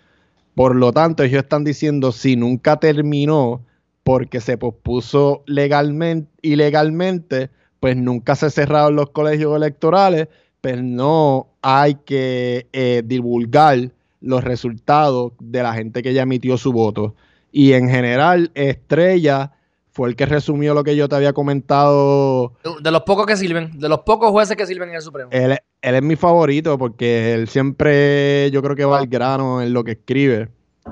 [0.54, 3.62] Por lo tanto, ellos están diciendo si nunca terminó
[4.04, 10.28] porque se pospuso legalmente, ilegalmente, pues nunca se cerraron los colegios electorales,
[10.60, 13.90] pues no hay que eh, divulgar
[14.20, 17.14] los resultados de la gente que ya emitió su voto.
[17.50, 19.52] Y en general, Estrella
[19.94, 22.54] fue el que resumió lo que yo te había comentado.
[22.82, 25.30] De los pocos que sirven, de los pocos jueces que sirven en el Supremo.
[25.30, 29.72] Él, él es mi favorito porque él siempre, yo creo que va al grano en
[29.72, 30.48] lo que escribe.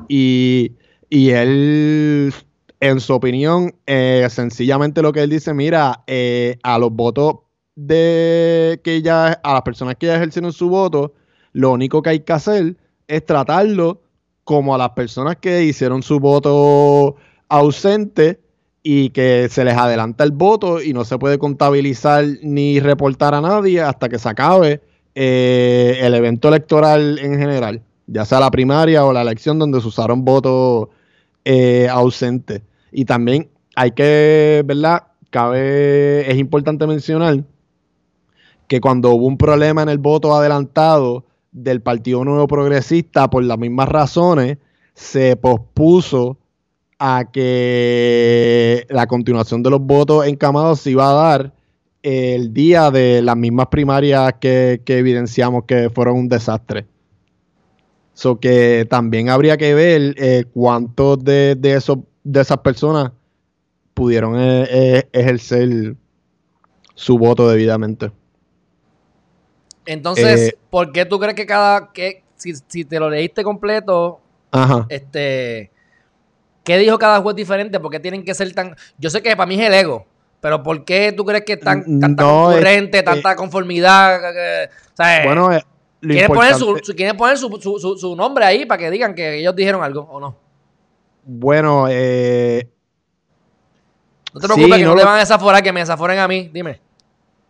[0.08, 0.72] Y,
[1.10, 2.32] él,
[2.82, 7.36] en su opinión, eh, sencillamente lo que él dice, mira, eh, a los votos
[7.76, 11.14] de que ya, a las personas que ya ejercen su voto,
[11.52, 14.02] lo único que hay que hacer es tratarlo
[14.42, 17.14] como a las personas que hicieron su voto
[17.48, 18.40] ausente
[18.82, 23.40] y que se les adelanta el voto y no se puede contabilizar ni reportar a
[23.40, 24.80] nadie hasta que se acabe
[25.14, 29.86] eh, el evento electoral en general, ya sea la primaria o la elección donde se
[29.86, 30.88] usaron votos
[31.88, 32.62] ausentes.
[32.92, 35.04] Y también hay que, ¿verdad?
[35.30, 37.42] Cabe, es importante mencionar
[38.68, 43.58] que cuando hubo un problema en el voto adelantado del Partido Nuevo Progresista, por las
[43.58, 44.58] mismas razones,
[44.94, 46.38] se pospuso
[46.98, 51.52] a que la continuación de los votos encamados se iba a dar
[52.02, 56.86] el día de las mismas primarias que, evidenciamos que fueron un desastre.
[58.14, 61.80] So que también habría que ver eh, cuántos de, de,
[62.24, 63.12] de esas personas
[63.94, 65.96] pudieron eh, eh, ejercer
[66.94, 68.10] su voto debidamente.
[69.84, 74.20] Entonces, ¿por qué tú crees que cada que si, si te lo leíste completo,
[74.88, 75.72] este
[76.64, 77.80] ¿Qué dijo cada juez diferente?
[77.80, 78.76] ¿Por qué tienen que ser tan.?
[78.98, 80.06] Yo sé que para mí es el ego,
[80.40, 84.20] pero ¿por qué tú crees que tan, mm, tanta concurrente, tanta conformidad?
[85.24, 85.62] bueno, eh,
[86.00, 86.66] ¿quieren poner, su,
[87.16, 90.36] poner su, nombre ahí para que digan que ellos dijeron algo o no?
[91.24, 92.68] Bueno, eh.
[94.34, 96.80] No te preocupes que no, le van a desaforar, que me desaforen a mí, dime.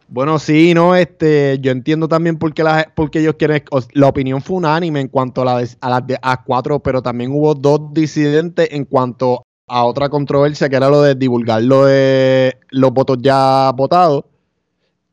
[0.08, 3.62] Bueno, sí, no, este, yo entiendo también por qué, la, porque ellos quieren,
[3.94, 7.54] la opinión fue unánime en cuanto a, la, a las a cuatro, pero también hubo
[7.54, 12.92] dos disidentes en cuanto a otra controversia que era lo de divulgar lo de los
[12.92, 14.24] votos ya votados,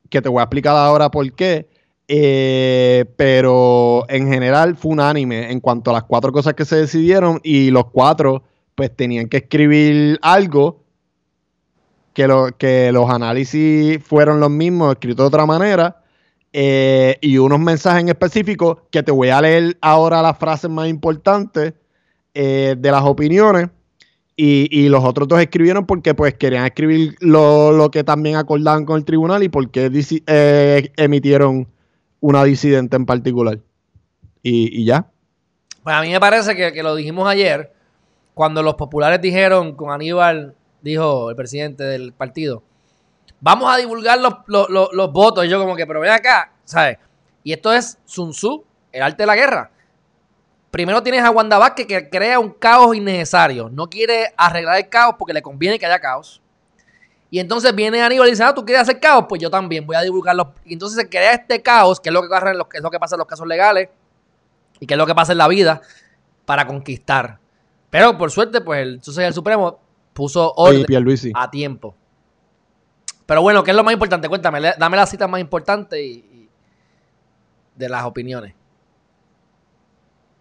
[0.10, 1.69] que te voy a explicar ahora por qué.
[2.12, 7.39] Eh, pero en general fue unánime en cuanto a las cuatro cosas que se decidieron
[7.43, 8.43] y los cuatro
[8.79, 10.85] pues tenían que escribir algo
[12.13, 16.01] que, lo, que los análisis fueron los mismos, escritos de otra manera,
[16.53, 20.87] eh, y unos mensajes en específico que te voy a leer ahora las frases más
[20.87, 21.73] importantes
[22.33, 23.67] eh, de las opiniones.
[24.37, 29.03] Y, los otros dos escribieron porque pues querían escribir lo, que también acordaban con el
[29.03, 29.91] tribunal y porque
[30.25, 31.67] eh, emitieron
[32.21, 33.59] una disidente en particular.
[34.41, 35.11] Y, ya.
[35.83, 37.73] Pues a mí me parece que, lo dijimos ayer,
[38.39, 42.63] cuando los populares dijeron con Aníbal dijo el presidente del partido,
[43.41, 45.43] vamos a divulgar los, votos.
[45.43, 46.99] Y yo como que, pero ven acá, ¿sabes?
[47.43, 48.63] Y esto es Sun Tzu,
[48.93, 49.71] el arte de la guerra.
[50.71, 53.67] Primero tienes a Wanda Vázquez que crea un caos innecesario.
[53.67, 56.41] No quiere arreglar el caos porque le conviene que haya caos.
[57.29, 59.25] Y entonces viene Aníbal y dice, ah, ¿tú quieres hacer caos?
[59.27, 60.53] Pues yo también voy a divulgarlo.
[60.63, 62.27] Y entonces se crea este caos, que es lo que,
[62.77, 63.89] es lo que pasa en los casos legales
[64.79, 65.81] y que es lo que pasa en la vida,
[66.45, 67.37] para conquistar.
[67.89, 69.79] Pero por suerte, pues el, Supremo
[70.13, 70.85] puso orden
[71.33, 71.95] a tiempo.
[73.25, 74.27] Pero bueno, ¿qué es lo más importante?
[74.27, 76.49] Cuéntame, dame la cita más importante y,
[77.75, 78.53] de las opiniones.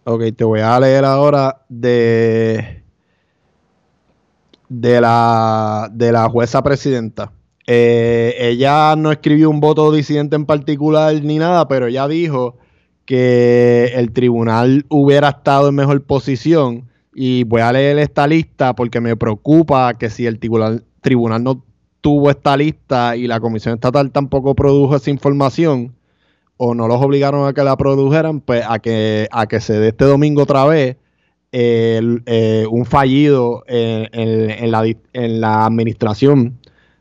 [0.03, 2.83] Ok, te voy a leer ahora de
[4.69, 7.31] de la, de la jueza presidenta.
[7.67, 12.57] Eh, ella no escribió un voto disidente en particular ni nada, pero ella dijo
[13.05, 16.87] que el tribunal hubiera estado en mejor posición.
[17.21, 21.61] Y voy a leer esta lista porque me preocupa que si el tribunal, tribunal no
[21.99, 25.93] tuvo esta lista y la Comisión Estatal tampoco produjo esa información
[26.55, 29.89] o no los obligaron a que la produjeran, pues a que, a que se dé
[29.89, 30.95] este domingo otra vez
[31.51, 36.57] eh, un fallido en, la, en la administración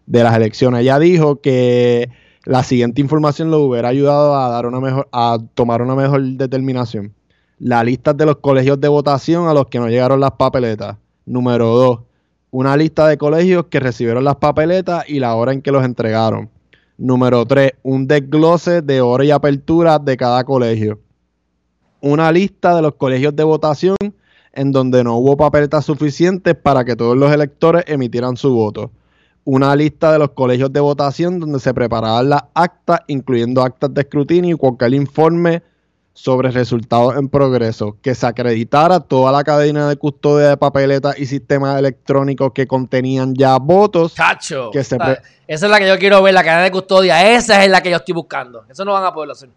[0.06, 0.80] de las elecciones.
[0.80, 2.10] Ella dijo que
[2.44, 7.14] la siguiente información lo hubiera ayudado a dar una mejor, a tomar una mejor determinación.
[7.60, 10.96] La lista de los colegios de votación a los que no llegaron las papeletas.
[11.26, 12.00] Número dos,
[12.52, 16.48] una lista de colegios que recibieron las papeletas y la hora en que los entregaron.
[16.96, 21.00] Número tres, un desglose de hora y apertura de cada colegio.
[22.00, 23.96] Una lista de los colegios de votación
[24.52, 28.92] en donde no hubo papeletas suficientes para que todos los electores emitieran su voto.
[29.44, 34.02] Una lista de los colegios de votación donde se preparaban las actas, incluyendo actas de
[34.02, 35.62] escrutinio y cualquier informe
[36.18, 41.26] sobre resultados en progreso, que se acreditara toda la cadena de custodia de papeletas y
[41.26, 44.16] sistemas electrónicos que contenían ya votos.
[44.16, 47.70] Chacho, que esa es la que yo quiero ver, la cadena de custodia, esa es
[47.70, 48.64] la que yo estoy buscando.
[48.68, 49.48] Eso no van a poder hacer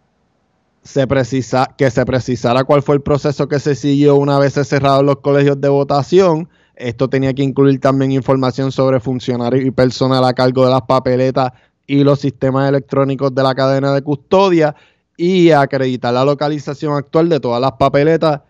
[0.84, 5.04] se precisa, que se precisara cuál fue el proceso que se siguió una vez cerrados
[5.04, 6.50] los colegios de votación.
[6.76, 11.52] Esto tenía que incluir también información sobre funcionarios y personal a cargo de las papeletas
[11.86, 14.76] y los sistemas electrónicos de la cadena de custodia
[15.22, 18.42] y acreditar la localización actual de todas las papeletas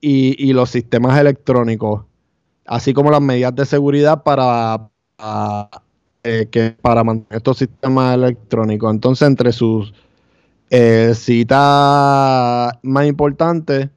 [0.00, 2.06] y, los sistemas electrónicos,
[2.64, 4.88] así como las medidas de seguridad para,
[6.22, 8.90] eh, que, para mantener estos sistemas electrónicos.
[8.90, 9.92] Entonces, entre sus
[10.70, 13.90] eh, cita más importante,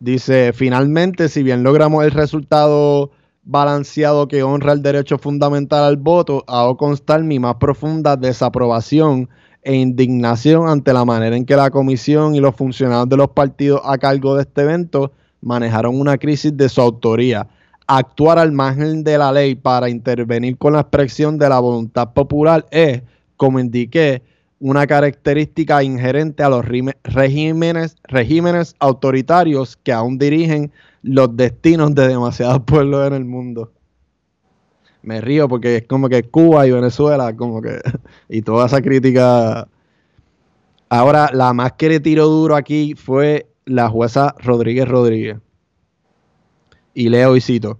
[0.00, 3.12] dice, finalmente, si bien logramos el resultado
[3.44, 9.30] balanceado que honra el derecho fundamental al voto, hago constar mi más profunda desaprobación
[9.64, 13.80] e indignación ante la manera en que la comisión y los funcionarios de los partidos
[13.84, 17.48] a cargo de este evento manejaron una crisis de su autoría.
[17.86, 22.66] Actuar al margen de la ley para intervenir con la expresión de la voluntad popular
[22.70, 23.02] es,
[23.36, 24.22] como indiqué,
[24.60, 26.64] una característica inherente a los
[27.04, 33.70] regímenes, regímenes autoritarios que aún dirigen los destinos de demasiados pueblos en el mundo.
[35.04, 37.80] Me río porque es como que Cuba y Venezuela, como que,
[38.28, 39.68] y toda esa crítica.
[40.88, 45.38] Ahora, la más que le tiró duro aquí fue la jueza Rodríguez Rodríguez.
[46.94, 47.78] Y leo y cito.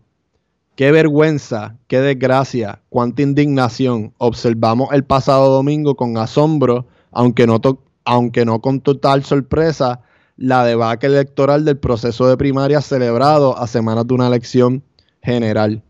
[0.77, 4.13] Qué vergüenza, qué desgracia, cuánta indignación.
[4.19, 10.01] Observamos el pasado domingo con asombro, aunque no, con total sorpresa,
[10.37, 14.83] la debacle electoral del proceso de primaria celebrado a semanas de una elección
[15.23, 15.85] general.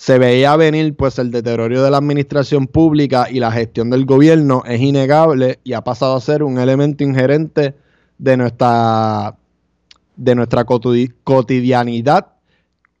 [0.00, 4.62] Se veía venir, pues el deterioro de la administración pública y la gestión del gobierno
[4.64, 7.74] es innegable y ha pasado a ser un elemento inherente
[8.16, 9.36] de nuestra,
[10.16, 12.28] de nuestra cotidianidad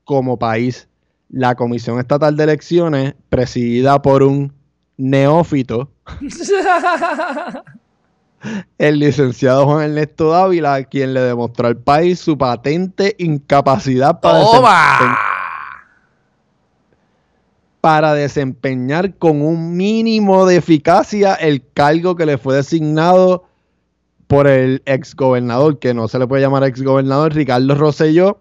[0.04, 0.88] como país.
[1.30, 4.52] La Comisión Estatal de Elecciones, presidida por un
[4.98, 5.90] neófito,
[8.76, 15.29] el licenciado Juan Ernesto Dávila, quien le demostró al país su patente incapacidad para, desempeñar,
[17.80, 23.44] para desempeñar con un mínimo de eficacia el cargo que le fue designado
[24.26, 28.38] por el exgobernador, que no se le puede llamar exgobernador, Ricardo Rosselló,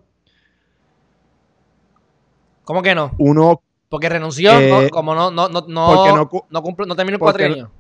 [2.70, 3.16] ¿Cómo que no?
[3.18, 3.64] Uno.
[3.90, 7.72] Porque renunció, eh, como no, no, no, no, no, terminó el cuatrenio.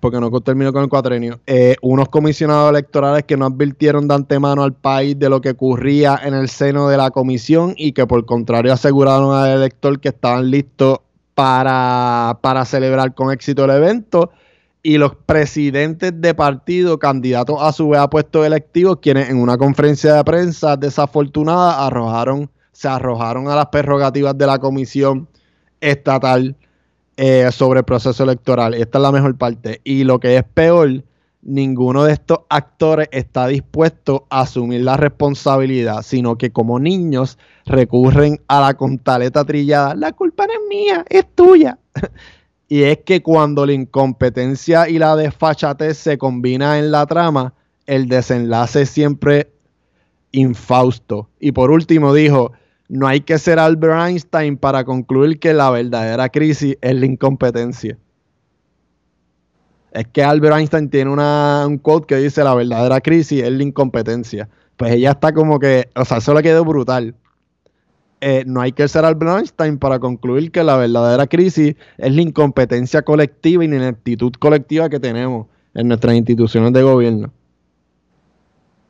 [0.00, 1.40] Porque no terminó con el cuatrenio.
[1.46, 6.20] Eh, unos comisionados electorales que no advirtieron de antemano al país de lo que ocurría
[6.22, 10.50] en el seno de la comisión y que por contrario aseguraron al elector que estaban
[10.50, 11.00] listos
[11.34, 14.30] para, para celebrar con éxito el evento
[14.82, 19.58] y los presidentes de partido, candidatos a su vez a puestos electivos, quienes en una
[19.58, 21.90] conferencia de prensa desafortunada
[22.72, 25.28] se arrojaron a las prerrogativas de la comisión
[25.80, 26.56] estatal
[27.20, 28.74] eh, sobre el proceso electoral.
[28.74, 29.80] Esta es la mejor parte.
[29.82, 31.02] Y lo que es peor,
[31.42, 38.40] ninguno de estos actores está dispuesto a asumir la responsabilidad, sino que como niños recurren
[38.46, 39.96] a la contaleta trillada.
[39.96, 41.76] La culpa no es mía, es tuya.
[42.68, 47.52] y es que cuando la incompetencia y la desfachatez se combinan en la trama,
[47.86, 49.50] el desenlace es siempre
[50.30, 51.30] infausto.
[51.40, 52.52] Y por último dijo,
[52.88, 57.98] no hay que ser Albert Einstein para concluir que la verdadera crisis es la incompetencia.
[59.92, 63.62] Es que Albert Einstein tiene una, un quote que dice la verdadera crisis es la
[63.62, 64.48] incompetencia.
[64.76, 67.14] Pues ella está como que, o sea, eso le quedó brutal.
[68.20, 72.22] eh, no hay que ser Albert Einstein para concluir que la verdadera crisis es la
[72.22, 77.32] incompetencia colectiva y la ineptitud colectiva que tenemos en nuestras instituciones de gobierno.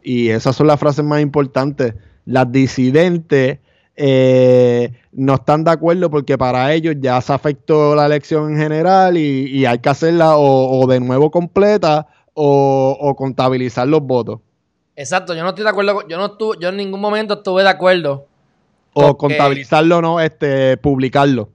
[0.02, 1.94] Y esas son las frases más importantes.
[2.24, 3.58] Las disidentes
[4.00, 9.16] eh, no están de acuerdo porque para ellos ya se afectó la elección en general
[9.16, 14.38] y, hay que hacerla o, de nuevo completa o, contabilizar los votos.
[14.94, 17.70] Exacto, yo no estoy de acuerdo, yo no estuve, yo en ningún momento estuve de
[17.70, 18.26] acuerdo.
[18.92, 21.50] O contabilizarlo, no, este, publicarlo.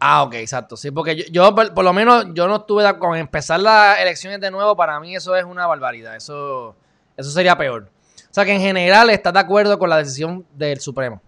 [0.00, 0.78] Ah, ok, exacto.
[0.78, 4.50] Sí, porque yo, por, lo menos, yo no estuve de, con empezar las elecciones de
[4.50, 4.76] nuevo.
[4.76, 6.16] Para mí eso es una barbaridad.
[6.16, 6.74] Eso,
[7.16, 7.90] eso sería peor.
[8.34, 11.22] O sea que en general estás de acuerdo con la decisión del Supremo.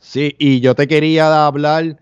[0.00, 1.98] Sí, y yo te quería hablar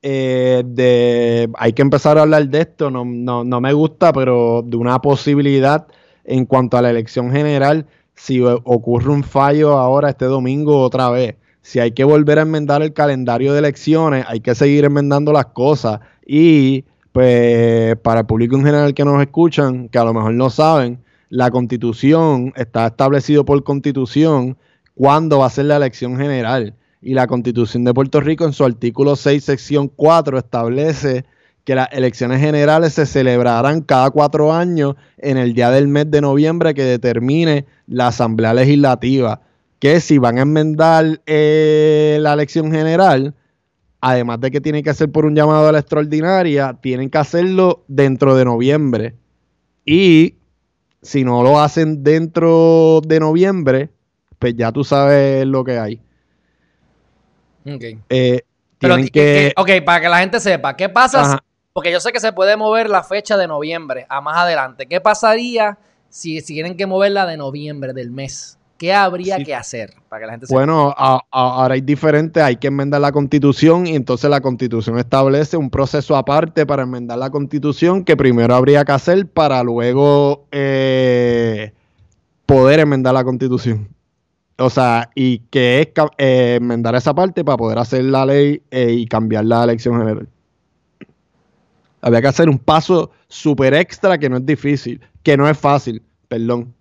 [0.00, 1.50] eh, de.
[1.58, 2.90] Hay que empezar a hablar de esto.
[2.90, 5.86] No, no, no me gusta, pero de una posibilidad
[6.24, 7.84] en cuanto a la elección general.
[8.14, 11.36] Si ocurre un fallo ahora este domingo otra vez.
[11.60, 15.48] Si hay que volver a enmendar el calendario de elecciones, hay que seguir enmendando las
[15.48, 16.00] cosas.
[16.26, 20.48] Y pues para el público en general que nos escuchan, que a lo mejor no
[20.48, 24.58] saben, la constitución está establecido por constitución
[24.94, 26.74] cuándo va a ser la elección general.
[27.00, 31.24] Y la constitución de Puerto Rico en su artículo 6, sección 4, establece
[31.64, 36.20] que las elecciones generales se celebrarán cada cuatro años en el día del mes de
[36.20, 39.40] noviembre que determine la Asamblea Legislativa.
[39.78, 43.34] Que si van a enmendar eh, la elección general,
[44.02, 47.84] además de que tienen que hacer por un llamado a la extraordinaria, tienen que hacerlo
[47.88, 49.14] dentro de noviembre.
[49.86, 50.34] Y
[51.02, 53.90] si no lo hacen dentro de noviembre,
[54.38, 56.00] pues ya tú sabes lo que hay.
[57.66, 57.84] Ok.
[58.08, 58.42] Eh,
[59.12, 59.52] que...
[59.56, 61.42] ok, para que la gente sepa, ¿qué pasa?
[61.72, 64.86] porque yo sé que se puede mover la fecha de noviembre a más adelante.
[64.86, 65.78] ¿Qué pasaría
[66.08, 68.58] si, si tienen que moverla de noviembre del mes?
[68.82, 73.00] ¿Qué habría que hacer para que la gente Bueno, ahora hay diferente, hay que enmendar
[73.00, 78.16] la constitución y entonces la constitución establece un proceso aparte para enmendar la constitución que
[78.16, 81.72] primero habría que hacer para luego eh,
[82.44, 83.88] poder enmendar la constitución.
[84.58, 88.90] O sea, y que es eh, enmendar esa parte para poder hacer la ley eh,
[88.90, 90.28] y cambiar la elección general.
[92.00, 96.02] Había que hacer un paso súper extra que no es difícil, que no es fácil,
[96.26, 96.74] perdón.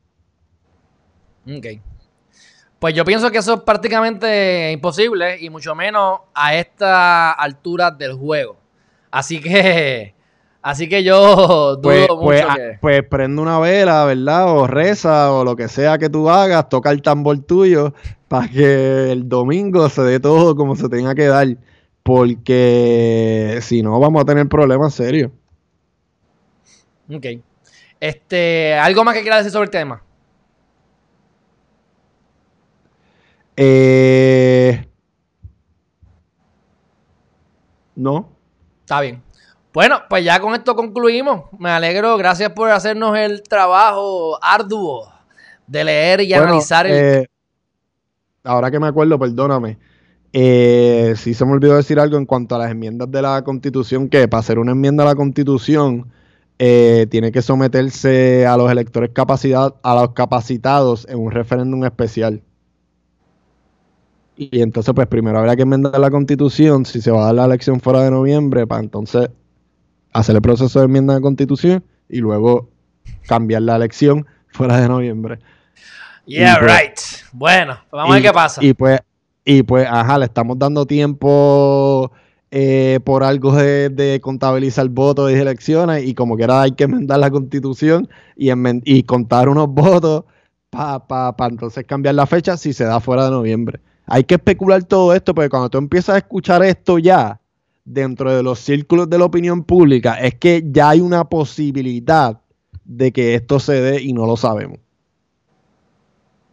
[1.46, 1.91] Ok.
[2.82, 8.14] Pues yo pienso que eso es prácticamente imposible y mucho menos a esta altura del
[8.14, 8.58] juego.
[9.12, 10.16] Así que,
[10.64, 14.58] así que yo dudo pues, mucho pues, pues, prende una vela, ¿verdad?
[14.58, 17.94] O reza o lo que sea que tú hagas, toca el tambor tuyo
[18.28, 21.56] para que el domingo se dé todo como se tenga que dar.
[22.02, 25.30] Porque si no, vamos a tener problemas serios.
[27.14, 27.28] Ok.
[28.00, 30.02] Este, ¿algo más que quieras decir sobre el tema?
[33.56, 34.88] Eh,
[37.96, 38.30] no.
[38.82, 39.22] Está bien.
[39.74, 41.46] Bueno, pues ya con esto concluimos.
[41.58, 42.18] Me alegro.
[42.18, 45.12] Gracias por hacernos el trabajo arduo
[45.68, 46.94] de leer y analizar el.
[46.94, 47.28] Eh,
[48.44, 49.78] ahora que me acuerdo, perdóname.
[50.34, 54.10] Eh, sí se me olvidó decir algo en cuanto a las enmiendas de la Constitución,
[54.10, 56.12] que para hacer una enmienda a la Constitución
[56.60, 62.42] eh, tiene que someterse a los electores capacidad, a los capacitados en un referéndum especial.
[64.50, 67.46] Y entonces, pues primero habría que enmendar la constitución si se va a dar la
[67.46, 69.30] elección fuera de noviembre, para entonces
[70.14, 72.68] hacer el proceso de enmienda de la constitución y luego
[73.28, 75.38] cambiar la elección fuera de noviembre.
[76.26, 77.00] Yeah, pues, right.
[77.34, 78.66] Bueno, pues vamos a ver qué pasa.
[78.66, 79.00] Y pues,
[79.46, 82.12] y pues, ajá, le estamos dando tiempo
[82.50, 87.30] eh, por algo de, contabilizar votos y elecciones y como quiera hay que enmendar la
[87.30, 88.50] constitución y,
[88.86, 90.24] y contar unos votos
[90.72, 93.82] para pa, pa entonces cambiar la fecha si se da fuera de noviembre
[94.12, 97.40] hay que especular todo esto, porque cuando tú empiezas a escuchar esto ya,
[97.86, 102.42] dentro de los círculos de la opinión pública, es que ya hay una posibilidad
[102.84, 104.80] de que esto se dé y no lo sabemos.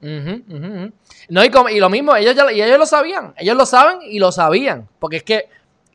[0.01, 4.89] No, y, lo mismo, ellos, y ellos lo sabían, ellos lo saben y lo sabían,
[5.01, 5.49] porque es que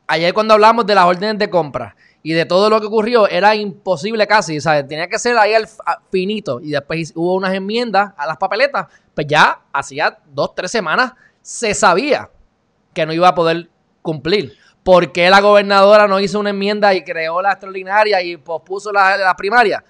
[0.08, 3.56] ayer cuando hablamos de las órdenes de compra y de todo lo que ocurrió, era
[3.56, 5.70] imposible casi, sea, tenía que ser ahí al
[6.12, 11.14] finito y después hubo unas enmiendas a las papeletas, pues ya hacía dos, tres semanas
[11.44, 12.32] se sabía
[12.94, 13.70] que no iba a poder
[14.02, 14.54] cumplir.
[14.84, 19.34] ¿Por qué la gobernadora no hizo una enmienda y creó la extraordinaria y pospuso la,
[19.38, 19.84] primaria?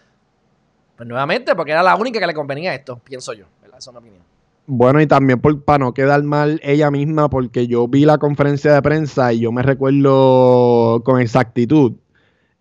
[0.98, 3.46] Pues nuevamente, porque era la única que le convenía esto, pienso yo.
[3.66, 4.24] Esa es una opinión.
[4.66, 8.74] Bueno, y también por, para no quedar mal ella misma, porque yo vi la conferencia
[8.74, 11.94] de prensa y yo me recuerdo con exactitud.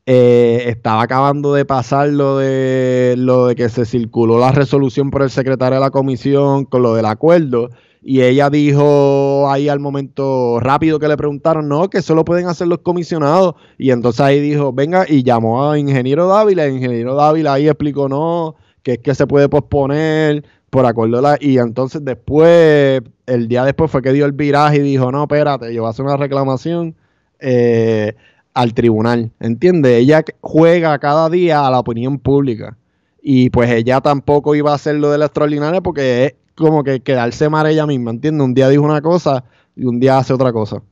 [0.04, 5.22] Eh, estaba acabando de pasar lo de, lo de que se circuló la resolución por
[5.22, 7.70] el secretario de la comisión con lo del acuerdo
[8.04, 12.48] Y ella dijo ahí al momento rápido que le preguntaron, no, que eso lo pueden
[12.48, 13.54] hacer los comisionados.
[13.78, 16.64] Y entonces ahí dijo, venga, y llamó a Ingeniero Dávila.
[16.64, 21.36] El Ingeniero Dávila ahí explicó, no, que es que se puede posponer por acuerdo la...
[21.40, 25.72] Y entonces después, el día después fue que dio el viraje y dijo, no, espérate,
[25.72, 26.96] yo voy a hacer una reclamación
[27.38, 28.14] eh,
[28.52, 29.30] al tribunal.
[29.38, 29.92] ¿Entiendes?
[29.92, 32.76] Ella juega cada día a la opinión pública.
[33.22, 37.48] Y pues ella tampoco iba a hacer lo de la extraordinaria porque como que quedarse
[37.48, 38.44] mal ella misma, ¿entiendes?
[38.44, 39.44] Un día dijo una cosa
[39.74, 40.82] y un día hace otra cosa.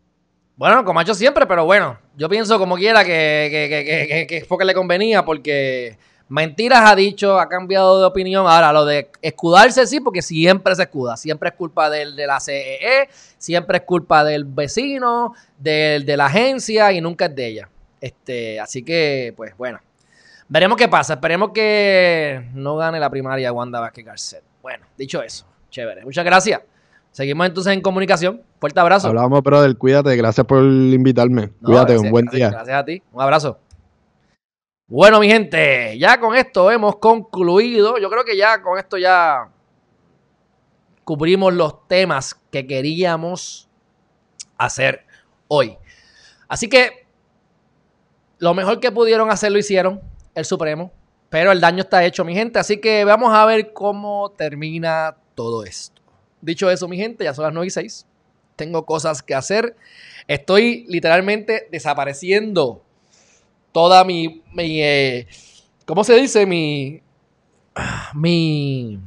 [0.56, 4.44] Bueno, como ha hecho siempre, pero bueno, yo pienso como quiera que, que, que, que,
[4.44, 5.96] fue que le convenía porque
[6.28, 8.46] mentiras ha dicho, ha cambiado de opinión.
[8.46, 11.16] Ahora, lo de escudarse sí, porque siempre se escuda.
[11.16, 13.08] Siempre es culpa del, de la CEE, e,
[13.38, 17.68] siempre es culpa del vecino, del, de la agencia y nunca es de ella.
[18.00, 19.80] Este, así que, pues bueno.
[20.48, 21.14] Veremos qué pasa.
[21.14, 24.42] Esperemos que no gane la primaria Wanda Vázquez Garcet.
[24.60, 26.04] Bueno, dicho eso, chévere.
[26.04, 26.60] Muchas gracias.
[27.12, 28.42] Seguimos entonces en comunicación.
[28.60, 29.08] Fuerte abrazo.
[29.08, 29.76] Hablamos, brother.
[29.76, 30.16] Cuídate.
[30.16, 31.50] Gracias por invitarme.
[31.62, 31.98] Cuídate.
[31.98, 32.50] un buen día.
[32.50, 33.02] Gracias a ti.
[33.12, 33.58] Un abrazo.
[34.86, 37.98] Bueno, mi gente, ya con esto hemos concluido.
[37.98, 39.48] Yo creo que ya con esto ya
[41.04, 43.68] cubrimos los temas que queríamos
[44.58, 45.04] hacer
[45.48, 45.76] hoy.
[46.48, 47.06] Así que
[48.38, 50.00] lo mejor que pudieron hacer lo hicieron
[50.34, 50.92] el Supremo,
[51.28, 52.58] pero el daño está hecho, mi gente.
[52.58, 56.02] Así que vamos a ver cómo termina todo esto.
[56.42, 58.06] Dicho eso, mi gente, ya son las 9 y 6.
[58.56, 59.74] Tengo cosas que hacer.
[60.28, 62.82] Estoy literalmente desapareciendo
[63.72, 65.26] toda mi, mi eh,
[65.86, 66.44] ¿cómo se dice?
[66.44, 67.00] Mi,
[68.12, 69.00] mi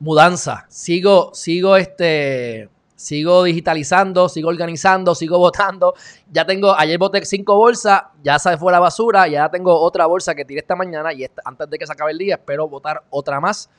[0.00, 0.66] mudanza.
[0.68, 5.94] Sigo, sigo este, sigo digitalizando, sigo organizando, sigo votando.
[6.32, 10.34] Ya tengo, ayer voté cinco bolsas, ya se fue la basura, ya tengo otra bolsa
[10.34, 13.38] que tiré esta mañana y antes de que se acabe el día espero votar otra
[13.38, 13.70] más.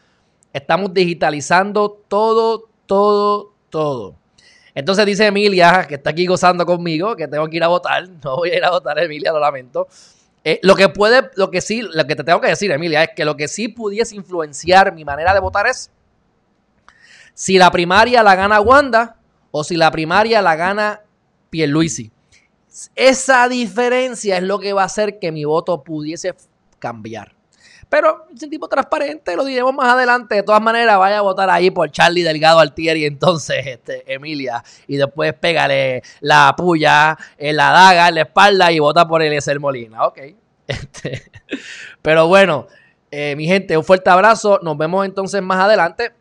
[0.55, 4.15] Estamos digitalizando todo, todo, todo.
[4.73, 8.07] Entonces dice Emilia, que está aquí gozando conmigo, que tengo que ir a votar.
[8.23, 9.89] No voy a ir a votar, Emilia, lo lamento.
[10.45, 13.09] Eh, lo que puede, lo que sí, lo que te tengo que decir, Emilia, es
[13.13, 15.91] que lo que sí pudiese influenciar mi manera de votar es
[17.33, 19.17] si la primaria la gana Wanda
[19.51, 21.01] o si la primaria la gana
[21.49, 22.13] Pierluisi.
[22.95, 26.33] Esa diferencia es lo que va a hacer que mi voto pudiese
[26.79, 27.34] cambiar.
[27.95, 30.35] Pero es un tipo transparente, lo diremos más adelante.
[30.35, 34.61] De todas maneras, vaya a votar ahí por Charlie Delgado Altieri, entonces, este, Emilia.
[34.85, 39.61] Y después pégale la puya, en la daga, en la espalda y vota por Eliezer
[39.61, 40.03] Molina.
[40.07, 40.19] Ok.
[40.67, 41.21] Este,
[42.01, 42.67] pero bueno,
[43.11, 44.59] eh, mi gente, un fuerte abrazo.
[44.61, 46.11] Nos vemos entonces más adelante.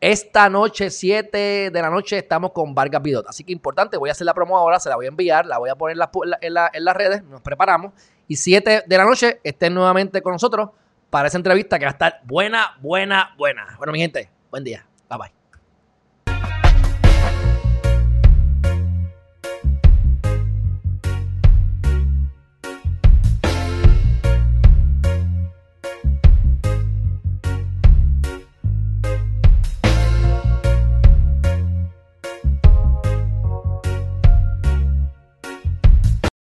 [0.00, 3.28] Esta noche, 7 de la noche, estamos con Vargas Bidot.
[3.28, 5.58] Así que importante, voy a hacer la promo ahora, se la voy a enviar, la
[5.58, 5.96] voy a poner
[6.40, 7.92] en, en las redes, nos preparamos.
[8.26, 10.70] Y 7 de la noche estén nuevamente con nosotros
[11.10, 13.74] para esa entrevista que va a estar buena, buena, buena.
[13.76, 14.86] Bueno, mi gente, buen día.
[15.08, 15.39] Bye bye.